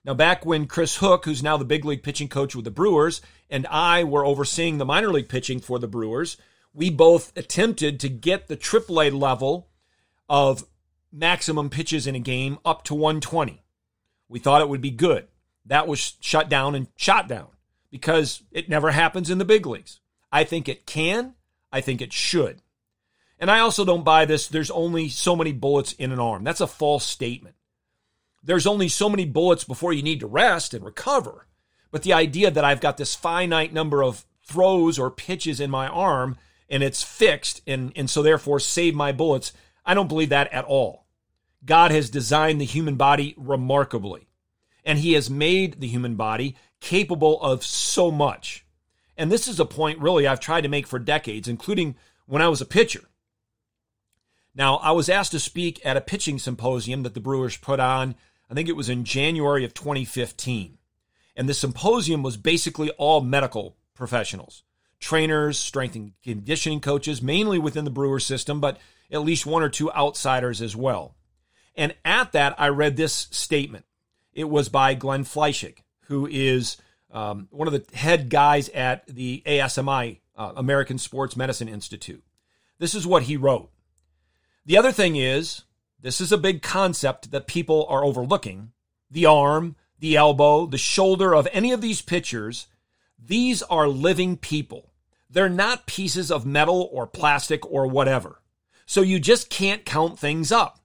Now, 0.04 0.14
back 0.14 0.46
when 0.46 0.68
Chris 0.68 0.98
Hook, 0.98 1.26
who's 1.26 1.44
now 1.44 1.58
the 1.58 1.66
big 1.66 1.84
league 1.84 2.04
pitching 2.04 2.28
coach 2.28 2.56
with 2.56 2.66
the 2.66 2.72
Brewers, 2.72 3.22
and 3.50 3.66
I 3.68 4.04
were 4.04 4.26
overseeing 4.26 4.78
the 4.78 4.86
minor 4.86 5.10
league 5.10 5.30
pitching 5.30 5.60
for 5.60 5.80
the 5.80 5.88
Brewers, 5.88 6.38
we 6.74 6.90
both 6.90 7.36
attempted 7.36 8.00
to 8.00 8.10
get 8.10 8.48
the 8.48 8.58
AAA 8.58 9.20
level 9.20 9.70
of 10.30 10.66
maximum 11.16 11.70
pitches 11.70 12.06
in 12.06 12.16
a 12.16 12.20
game 12.20 12.60
up 12.66 12.84
to 12.84 12.94
120. 12.94 13.64
We 14.28 14.40
thought 14.40 14.62
it 14.62 14.70
would 14.70 14.82
be 14.82 14.92
good. 14.92 15.28
That 15.66 15.88
was 15.88 16.16
shut 16.20 16.50
down 16.50 16.76
and 16.76 16.88
shot 16.96 17.28
down 17.28 17.48
because 17.90 18.44
it 18.52 18.70
never 18.70 18.92
happens 18.92 19.30
in 19.30 19.38
the 19.38 19.46
big 19.46 19.66
leagues. 19.66 20.00
I 20.32 20.44
think 20.44 20.68
it 20.68 20.86
can. 20.86 21.36
I 21.72 21.82
think 21.82 22.02
it 22.02 22.14
should. 22.14 22.62
And 23.40 23.50
I 23.50 23.60
also 23.60 23.84
don't 23.86 24.04
buy 24.04 24.26
this 24.26 24.48
there's 24.48 24.72
only 24.72 25.10
so 25.10 25.36
many 25.36 25.52
bullets 25.52 25.94
in 25.94 26.12
an 26.12 26.20
arm. 26.20 26.44
That's 26.44 26.62
a 26.62 26.68
false 26.68 27.06
statement. 27.06 27.56
There's 28.44 28.68
only 28.68 28.90
so 28.90 29.10
many 29.10 29.26
bullets 29.26 29.64
before 29.64 29.92
you 29.92 30.04
need 30.04 30.20
to 30.20 30.28
rest 30.28 30.74
and 30.74 30.86
recover. 30.86 31.48
But 31.92 32.04
the 32.04 32.14
idea 32.14 32.52
that 32.52 32.64
I've 32.66 32.82
got 32.82 32.98
this 32.98 33.16
finite 33.16 33.74
number 33.74 34.04
of 34.04 34.26
throws 34.44 35.00
or 35.00 35.10
pitches 35.10 35.60
in 35.60 35.72
my 35.72 35.88
arm 35.88 36.38
and 36.70 36.84
it's 36.84 37.04
fixed 37.04 37.62
and, 37.66 37.92
and 37.96 38.10
so 38.10 38.22
therefore 38.22 38.60
save 38.60 38.94
my 38.94 39.12
bullets, 39.12 39.52
I 39.86 39.94
don't 39.94 40.08
believe 40.08 40.30
that 40.30 40.52
at 40.54 40.66
all. 40.66 41.05
God 41.66 41.92
has 41.92 42.10
designed 42.10 42.62
the 42.62 42.66
human 42.66 42.96
body 42.96 43.34
remarkably. 43.38 44.28
And 44.84 45.00
he 45.00 45.14
has 45.14 45.30
made 45.30 45.82
the 45.82 45.88
human 45.88 46.16
body 46.16 46.56
capable 46.80 47.42
of 47.42 47.66
so 47.66 48.12
much. 48.12 48.66
And 49.18 49.32
this 49.32 49.48
is 49.48 49.60
a 49.60 49.66
point 49.66 50.00
really 50.00 50.28
I've 50.28 50.40
tried 50.40 50.62
to 50.62 50.70
make 50.70 50.86
for 50.86 51.00
decades, 51.00 51.48
including 51.48 51.96
when 52.28 52.42
I 52.42 52.50
was 52.50 52.62
a 52.62 52.66
pitcher. 52.66 53.02
Now, 54.54 54.78
I 54.78 54.92
was 54.92 55.10
asked 55.10 55.32
to 55.32 55.40
speak 55.40 55.82
at 55.84 55.98
a 55.98 56.02
pitching 56.02 56.40
symposium 56.40 57.04
that 57.04 57.14
the 57.14 57.20
Brewers 57.20 57.58
put 57.58 57.80
on, 57.80 58.16
I 58.50 58.54
think 58.54 58.70
it 58.70 58.76
was 58.76 58.90
in 58.90 59.04
January 59.04 59.66
of 59.66 59.74
2015. 59.74 60.78
And 61.36 61.50
the 61.50 61.54
symposium 61.54 62.24
was 62.24 62.38
basically 62.38 62.92
all 62.92 63.22
medical 63.22 63.76
professionals, 63.96 64.64
trainers, 65.00 65.58
strength 65.58 65.96
and 65.96 66.14
conditioning 66.24 66.80
coaches, 66.80 67.22
mainly 67.22 67.60
within 67.60 67.86
the 67.86 67.92
Brewer 67.92 68.20
system, 68.20 68.62
but 68.62 68.78
at 69.12 69.24
least 69.24 69.46
one 69.46 69.64
or 69.64 69.70
two 69.70 69.92
outsiders 69.92 70.62
as 70.62 70.76
well. 70.76 71.16
And 71.76 71.96
at 72.06 72.32
that, 72.32 72.56
I 72.60 72.70
read 72.70 72.96
this 72.96 73.28
statement. 73.32 73.86
It 74.34 74.50
was 74.50 74.70
by 74.70 74.94
Glenn 74.94 75.24
Fleisig, 75.24 75.78
who 76.08 76.28
is 76.28 76.78
um, 77.12 77.48
one 77.52 77.68
of 77.68 77.74
the 77.74 77.98
head 77.98 78.30
guys 78.30 78.70
at 78.70 79.08
the 79.08 79.42
ASMI, 79.46 80.20
uh, 80.36 80.54
American 80.56 80.98
Sports 80.98 81.36
Medicine 81.36 81.70
Institute. 81.70 82.24
This 82.78 82.94
is 82.94 83.08
what 83.08 83.24
he 83.24 83.38
wrote. 83.38 83.70
The 84.66 84.78
other 84.78 84.92
thing 84.92 85.16
is, 85.16 85.64
this 86.02 86.20
is 86.20 86.32
a 86.32 86.38
big 86.38 86.62
concept 86.62 87.32
that 87.32 87.48
people 87.48 87.86
are 87.90 88.04
overlooking. 88.04 88.72
The 89.10 89.26
arm, 89.26 89.76
the 90.00 90.18
elbow, 90.18 90.66
the 90.66 90.78
shoulder 90.78 91.34
of 91.34 91.48
any 91.52 91.72
of 91.72 91.82
these 91.82 92.02
pitchers, 92.02 92.68
these 93.18 93.64
are 93.64 93.88
living 93.88 94.38
people. 94.38 94.92
They're 95.30 95.50
not 95.50 95.88
pieces 95.88 96.32
of 96.32 96.46
metal 96.46 96.90
or 96.92 97.08
plastic 97.08 97.66
or 97.66 97.88
whatever. 97.88 98.42
So 98.86 99.02
you 99.02 99.20
just 99.20 99.50
can't 99.50 99.86
count 99.86 100.20
things 100.20 100.52
up. 100.52 100.80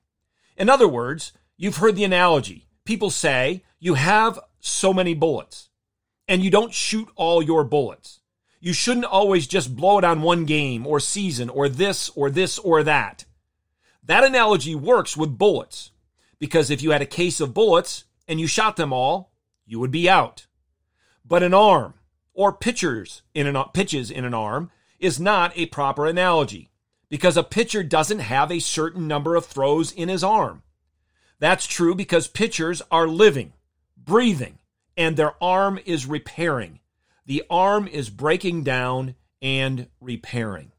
In 0.61 0.68
other 0.68 0.87
words, 0.87 1.33
you've 1.57 1.79
heard 1.79 1.96
the 1.96 2.05
analogy 2.05 2.68
people 2.85 3.09
say 3.09 3.64
you 3.79 3.94
have 3.94 4.38
so 4.59 4.92
many 4.92 5.14
bullets 5.14 5.70
and 6.29 6.44
you 6.44 6.51
don't 6.51 6.75
shoot 6.75 7.09
all 7.16 7.42
your 7.42 7.64
bullets. 7.64 8.20
You 8.61 8.75
shouldn't 8.75 9.07
always 9.07 9.46
just 9.46 9.75
blow 9.75 9.96
it 9.96 10.05
on 10.05 10.20
one 10.20 10.44
game 10.44 10.87
or 10.87 11.01
season 11.01 11.49
or 11.49 11.70
this 11.70 12.11
or 12.11 12.29
this 12.29 12.59
or 12.59 12.83
that. 12.83 13.25
That 14.05 14.23
analogy 14.23 14.75
works 14.75 15.16
with 15.16 15.38
bullets 15.38 15.92
because 16.38 16.70
if 16.70 16.83
you 16.83 16.90
had 16.90 17.01
a 17.01 17.07
case 17.07 17.40
of 17.40 17.55
bullets 17.55 18.05
and 18.29 18.38
you 18.38 18.46
shot 18.46 18.77
them 18.77 18.92
all, 18.92 19.33
you 19.64 19.81
would 19.81 19.90
be 19.90 20.11
out. 20.11 20.46
But 21.25 21.42
an 21.42 21.55
arm 21.55 21.94
or 22.35 22.53
pitchers 22.53 23.23
in 23.33 23.46
an 23.46 23.57
pitches 23.73 24.11
in 24.11 24.27
an 24.27 24.35
arm 24.35 24.70
is 24.99 25.18
not 25.18 25.57
a 25.57 25.66
proper 25.66 26.07
analogy 26.07 26.70
because 27.11 27.37
a 27.37 27.42
pitcher 27.42 27.83
doesn't 27.83 28.20
have 28.20 28.51
a 28.51 28.61
certain 28.61 29.07
number 29.07 29.35
of 29.35 29.44
throws 29.44 29.92
in 29.92 30.09
his 30.09 30.25
arm. 30.25 30.62
That's 31.40 31.66
true 31.66 31.94
because 31.94 32.29
pitchers 32.29 32.81
are 32.90 33.09
living, 33.09 33.53
breathing, 33.96 34.59
and 34.96 35.16
their 35.16 35.35
arm 35.42 35.79
is 35.85 36.07
repairing. 36.07 36.81
The 37.27 37.42
arm 37.51 37.88
is 37.88 38.09
breaking 38.09 38.62
down 38.62 39.16
and 39.42 39.88
repairing. 40.01 40.73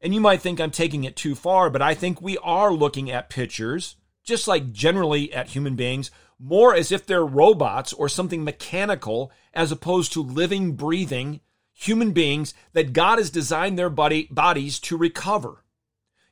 And 0.00 0.14
you 0.14 0.20
might 0.20 0.42
think 0.42 0.60
I'm 0.60 0.70
taking 0.70 1.04
it 1.04 1.16
too 1.16 1.34
far, 1.34 1.70
but 1.70 1.82
I 1.82 1.94
think 1.94 2.20
we 2.20 2.36
are 2.38 2.72
looking 2.72 3.10
at 3.10 3.30
pitchers, 3.30 3.96
just 4.22 4.46
like 4.46 4.72
generally 4.72 5.32
at 5.32 5.48
human 5.48 5.76
beings, 5.76 6.10
more 6.38 6.74
as 6.74 6.92
if 6.92 7.06
they're 7.06 7.24
robots 7.24 7.92
or 7.92 8.08
something 8.08 8.44
mechanical 8.44 9.32
as 9.54 9.72
opposed 9.72 10.12
to 10.12 10.22
living, 10.22 10.72
breathing 10.72 11.40
human 11.74 12.12
beings 12.12 12.54
that 12.72 12.92
God 12.92 13.18
has 13.18 13.30
designed 13.30 13.78
their 13.78 13.90
body, 13.90 14.28
bodies 14.30 14.78
to 14.80 14.96
recover. 14.96 15.64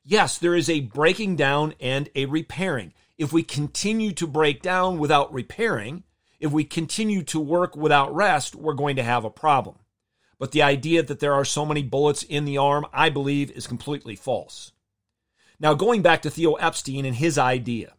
Yes, 0.05 0.39
there 0.39 0.55
is 0.55 0.71
a 0.71 0.81
breaking 0.81 1.37
down 1.37 1.75
and 1.81 2.09
a 2.15 2.27
repairing. 2.27 2.95
If 3.19 3.33
we 3.33 3.43
continue 3.43 4.13
to 4.13 4.27
break 4.27 4.63
down 4.63 4.99
without 4.99 5.33
repairing, 5.33 6.05
if 6.41 6.51
we 6.51 6.65
continue 6.65 7.23
to 7.25 7.39
work 7.39 7.77
without 7.77 8.15
rest, 8.15 8.55
we're 8.55 8.73
going 8.75 8.97
to 8.97 9.03
have 9.03 9.25
a 9.25 9.31
problem. 9.31 9.77
But 10.39 10.51
the 10.51 10.63
idea 10.63 11.05
that 11.05 11.21
there 11.21 11.35
are 11.35 11.45
so 11.45 11.65
many 11.65 11.85
bullets 11.85 12.25
in 12.25 12.45
the 12.45 12.59
arm, 12.59 12.87
I 12.93 13.11
believe, 13.11 13.51
is 13.53 13.69
completely 13.69 14.17
false. 14.17 14.73
Now, 15.61 15.75
going 15.75 16.03
back 16.03 16.23
to 16.23 16.31
Theo 16.31 16.55
Epstein 16.55 17.05
and 17.05 17.15
his 17.15 17.39
idea, 17.39 17.95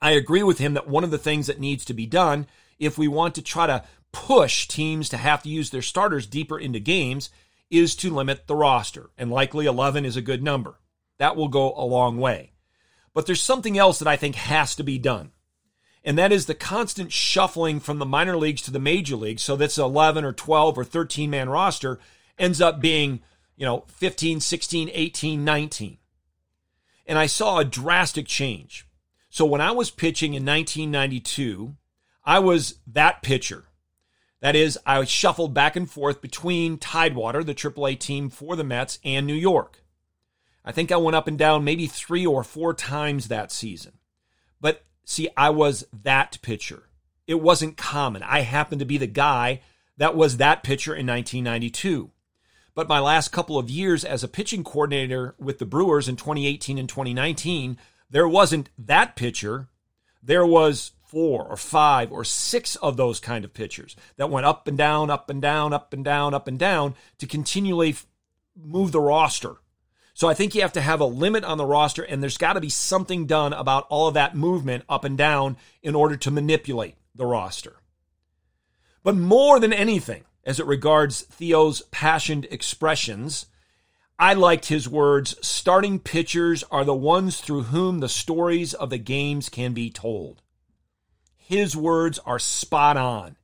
I 0.00 0.12
agree 0.12 0.44
with 0.44 0.58
him 0.58 0.74
that 0.74 0.86
one 0.86 1.02
of 1.02 1.10
the 1.10 1.18
things 1.18 1.48
that 1.48 1.58
needs 1.58 1.84
to 1.86 1.94
be 1.94 2.06
done 2.06 2.46
if 2.78 2.96
we 2.96 3.08
want 3.08 3.34
to 3.34 3.42
try 3.42 3.66
to 3.66 3.82
push 4.12 4.66
teams 4.68 5.08
to 5.10 5.16
have 5.16 5.42
to 5.42 5.48
use 5.48 5.70
their 5.70 5.82
starters 5.82 6.26
deeper 6.26 6.58
into 6.58 6.80
games 6.80 7.30
is 7.70 7.94
to 7.96 8.14
limit 8.14 8.46
the 8.46 8.56
roster. 8.56 9.10
And 9.18 9.30
likely 9.30 9.66
11 9.66 10.04
is 10.04 10.16
a 10.16 10.22
good 10.22 10.42
number. 10.42 10.78
That 11.18 11.36
will 11.36 11.48
go 11.48 11.74
a 11.74 11.84
long 11.84 12.18
way. 12.18 12.52
But 13.12 13.26
there's 13.26 13.42
something 13.42 13.76
else 13.76 13.98
that 13.98 14.08
I 14.08 14.16
think 14.16 14.36
has 14.36 14.74
to 14.76 14.82
be 14.82 14.98
done. 14.98 15.32
And 16.04 16.16
that 16.16 16.32
is 16.32 16.46
the 16.46 16.54
constant 16.54 17.12
shuffling 17.12 17.80
from 17.80 17.98
the 17.98 18.06
minor 18.06 18.36
leagues 18.36 18.62
to 18.62 18.70
the 18.70 18.78
major 18.78 19.16
leagues. 19.16 19.42
So 19.42 19.56
that's 19.56 19.78
11 19.78 20.24
or 20.24 20.32
12 20.32 20.78
or 20.78 20.84
13 20.84 21.28
man 21.28 21.48
roster 21.48 21.98
ends 22.38 22.60
up 22.60 22.80
being, 22.80 23.20
you 23.56 23.66
know, 23.66 23.84
15, 23.88 24.40
16, 24.40 24.90
18, 24.92 25.44
19. 25.44 25.98
And 27.06 27.18
I 27.18 27.26
saw 27.26 27.58
a 27.58 27.64
drastic 27.64 28.26
change. 28.26 28.86
So 29.28 29.44
when 29.44 29.60
I 29.60 29.72
was 29.72 29.90
pitching 29.90 30.34
in 30.34 30.46
1992, 30.46 31.74
I 32.24 32.38
was 32.38 32.78
that 32.86 33.22
pitcher. 33.22 33.64
That 34.40 34.54
is, 34.54 34.78
I 34.86 35.02
shuffled 35.04 35.52
back 35.52 35.74
and 35.74 35.90
forth 35.90 36.20
between 36.20 36.78
Tidewater, 36.78 37.42
the 37.42 37.54
AAA 37.54 37.98
team 37.98 38.30
for 38.30 38.54
the 38.54 38.64
Mets, 38.64 38.98
and 39.04 39.26
New 39.26 39.34
York. 39.34 39.82
I 40.64 40.72
think 40.72 40.92
I 40.92 40.96
went 40.96 41.16
up 41.16 41.26
and 41.26 41.38
down 41.38 41.64
maybe 41.64 41.86
three 41.86 42.26
or 42.26 42.44
four 42.44 42.74
times 42.74 43.28
that 43.28 43.50
season. 43.50 43.94
But 44.60 44.84
see, 45.04 45.28
I 45.36 45.50
was 45.50 45.86
that 46.02 46.38
pitcher. 46.42 46.84
It 47.26 47.40
wasn't 47.40 47.76
common. 47.76 48.22
I 48.22 48.40
happened 48.40 48.78
to 48.80 48.84
be 48.84 48.98
the 48.98 49.06
guy 49.06 49.60
that 49.96 50.14
was 50.14 50.36
that 50.36 50.62
pitcher 50.62 50.94
in 50.94 51.06
1992. 51.06 52.10
But 52.74 52.88
my 52.88 53.00
last 53.00 53.32
couple 53.32 53.58
of 53.58 53.70
years 53.70 54.04
as 54.04 54.22
a 54.22 54.28
pitching 54.28 54.62
coordinator 54.62 55.34
with 55.38 55.58
the 55.58 55.66
Brewers 55.66 56.08
in 56.08 56.14
2018 56.14 56.78
and 56.78 56.88
2019, 56.88 57.76
there 58.08 58.28
wasn't 58.28 58.70
that 58.78 59.16
pitcher. 59.16 59.68
There 60.22 60.46
was 60.46 60.92
four 61.08 61.46
or 61.46 61.56
five 61.56 62.12
or 62.12 62.22
six 62.22 62.76
of 62.76 62.96
those 62.96 63.18
kind 63.18 63.44
of 63.44 63.54
pitchers 63.54 63.96
that 64.16 64.30
went 64.30 64.46
up 64.46 64.68
and 64.68 64.78
down, 64.78 65.10
up 65.10 65.28
and 65.30 65.42
down, 65.42 65.72
up 65.72 65.92
and 65.92 66.04
down, 66.04 66.34
up 66.34 66.46
and 66.46 66.58
down 66.58 66.94
to 67.18 67.26
continually 67.26 67.96
move 68.54 68.92
the 68.92 69.00
roster. 69.00 69.56
So 70.14 70.28
I 70.28 70.34
think 70.34 70.54
you 70.54 70.62
have 70.62 70.72
to 70.72 70.80
have 70.80 71.00
a 71.00 71.06
limit 71.06 71.44
on 71.44 71.58
the 71.58 71.64
roster, 71.64 72.02
and 72.02 72.22
there's 72.22 72.38
got 72.38 72.54
to 72.54 72.60
be 72.60 72.68
something 72.68 73.26
done 73.26 73.52
about 73.52 73.86
all 73.88 74.08
of 74.08 74.14
that 74.14 74.36
movement 74.36 74.84
up 74.88 75.04
and 75.04 75.16
down 75.16 75.56
in 75.82 75.94
order 75.94 76.16
to 76.16 76.30
manipulate 76.30 76.96
the 77.14 77.24
roster. 77.24 77.76
But 79.02 79.16
more 79.16 79.60
than 79.60 79.72
anything, 79.72 80.24
as 80.44 80.58
it 80.58 80.66
regards 80.66 81.22
Theo's 81.22 81.82
passionate 81.90 82.52
expressions, 82.52 83.46
I 84.18 84.34
liked 84.34 84.66
his 84.66 84.88
words 84.88 85.36
starting 85.40 86.00
pitchers 86.00 86.64
are 86.64 86.84
the 86.84 86.94
ones 86.94 87.40
through 87.40 87.64
whom 87.64 88.00
the 88.00 88.08
stories 88.08 88.74
of 88.74 88.90
the 88.90 88.98
games 88.98 89.48
can 89.48 89.72
be 89.72 89.88
told. 89.88 90.42
His 91.48 91.74
words 91.74 92.18
are 92.26 92.38
spot 92.38 92.98
on. 92.98 93.36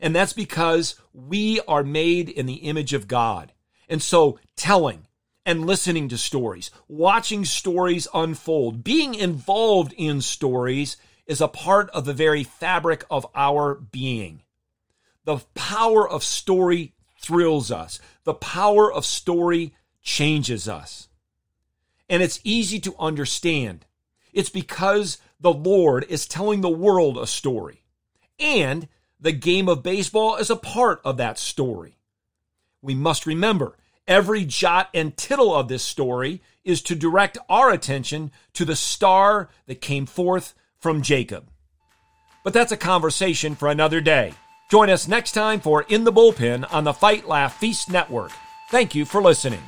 And 0.00 0.12
that's 0.12 0.32
because 0.32 0.96
we 1.12 1.60
are 1.68 1.84
made 1.84 2.28
in 2.28 2.46
the 2.46 2.54
image 2.54 2.92
of 2.94 3.06
God. 3.06 3.52
And 3.88 4.02
so 4.02 4.40
telling 4.56 5.06
and 5.46 5.64
listening 5.64 6.08
to 6.08 6.18
stories, 6.18 6.72
watching 6.88 7.44
stories 7.44 8.08
unfold, 8.12 8.82
being 8.82 9.14
involved 9.14 9.92
in 9.96 10.20
stories 10.20 10.96
is 11.28 11.40
a 11.40 11.46
part 11.46 11.88
of 11.90 12.06
the 12.06 12.12
very 12.12 12.42
fabric 12.42 13.04
of 13.08 13.24
our 13.36 13.76
being. 13.76 14.42
The 15.24 15.38
power 15.54 16.08
of 16.10 16.24
story 16.24 16.92
thrills 17.20 17.70
us. 17.70 18.00
The 18.24 18.34
power 18.34 18.92
of 18.92 19.06
story 19.06 19.76
changes 20.02 20.68
us. 20.68 21.06
And 22.08 22.20
it's 22.20 22.40
easy 22.42 22.80
to 22.80 22.96
understand. 22.98 23.86
It's 24.32 24.50
because 24.50 25.18
the 25.40 25.52
Lord 25.52 26.04
is 26.08 26.26
telling 26.26 26.60
the 26.60 26.68
world 26.68 27.18
a 27.18 27.26
story. 27.26 27.82
And 28.38 28.88
the 29.20 29.32
game 29.32 29.68
of 29.68 29.82
baseball 29.82 30.36
is 30.36 30.50
a 30.50 30.56
part 30.56 31.00
of 31.04 31.16
that 31.16 31.38
story. 31.38 31.98
We 32.82 32.94
must 32.94 33.26
remember 33.26 33.76
every 34.06 34.44
jot 34.44 34.88
and 34.94 35.16
tittle 35.16 35.54
of 35.54 35.68
this 35.68 35.82
story 35.82 36.40
is 36.64 36.82
to 36.82 36.94
direct 36.94 37.38
our 37.48 37.70
attention 37.70 38.30
to 38.54 38.64
the 38.64 38.76
star 38.76 39.48
that 39.66 39.80
came 39.80 40.06
forth 40.06 40.54
from 40.78 41.02
Jacob. 41.02 41.50
But 42.44 42.52
that's 42.52 42.72
a 42.72 42.76
conversation 42.76 43.54
for 43.54 43.68
another 43.68 44.00
day. 44.00 44.32
Join 44.70 44.90
us 44.90 45.08
next 45.08 45.32
time 45.32 45.60
for 45.60 45.82
In 45.88 46.04
the 46.04 46.12
Bullpen 46.12 46.72
on 46.72 46.84
the 46.84 46.92
Fight 46.92 47.26
Laugh 47.26 47.58
Feast 47.58 47.90
Network. 47.90 48.32
Thank 48.70 48.94
you 48.94 49.04
for 49.04 49.22
listening. 49.22 49.62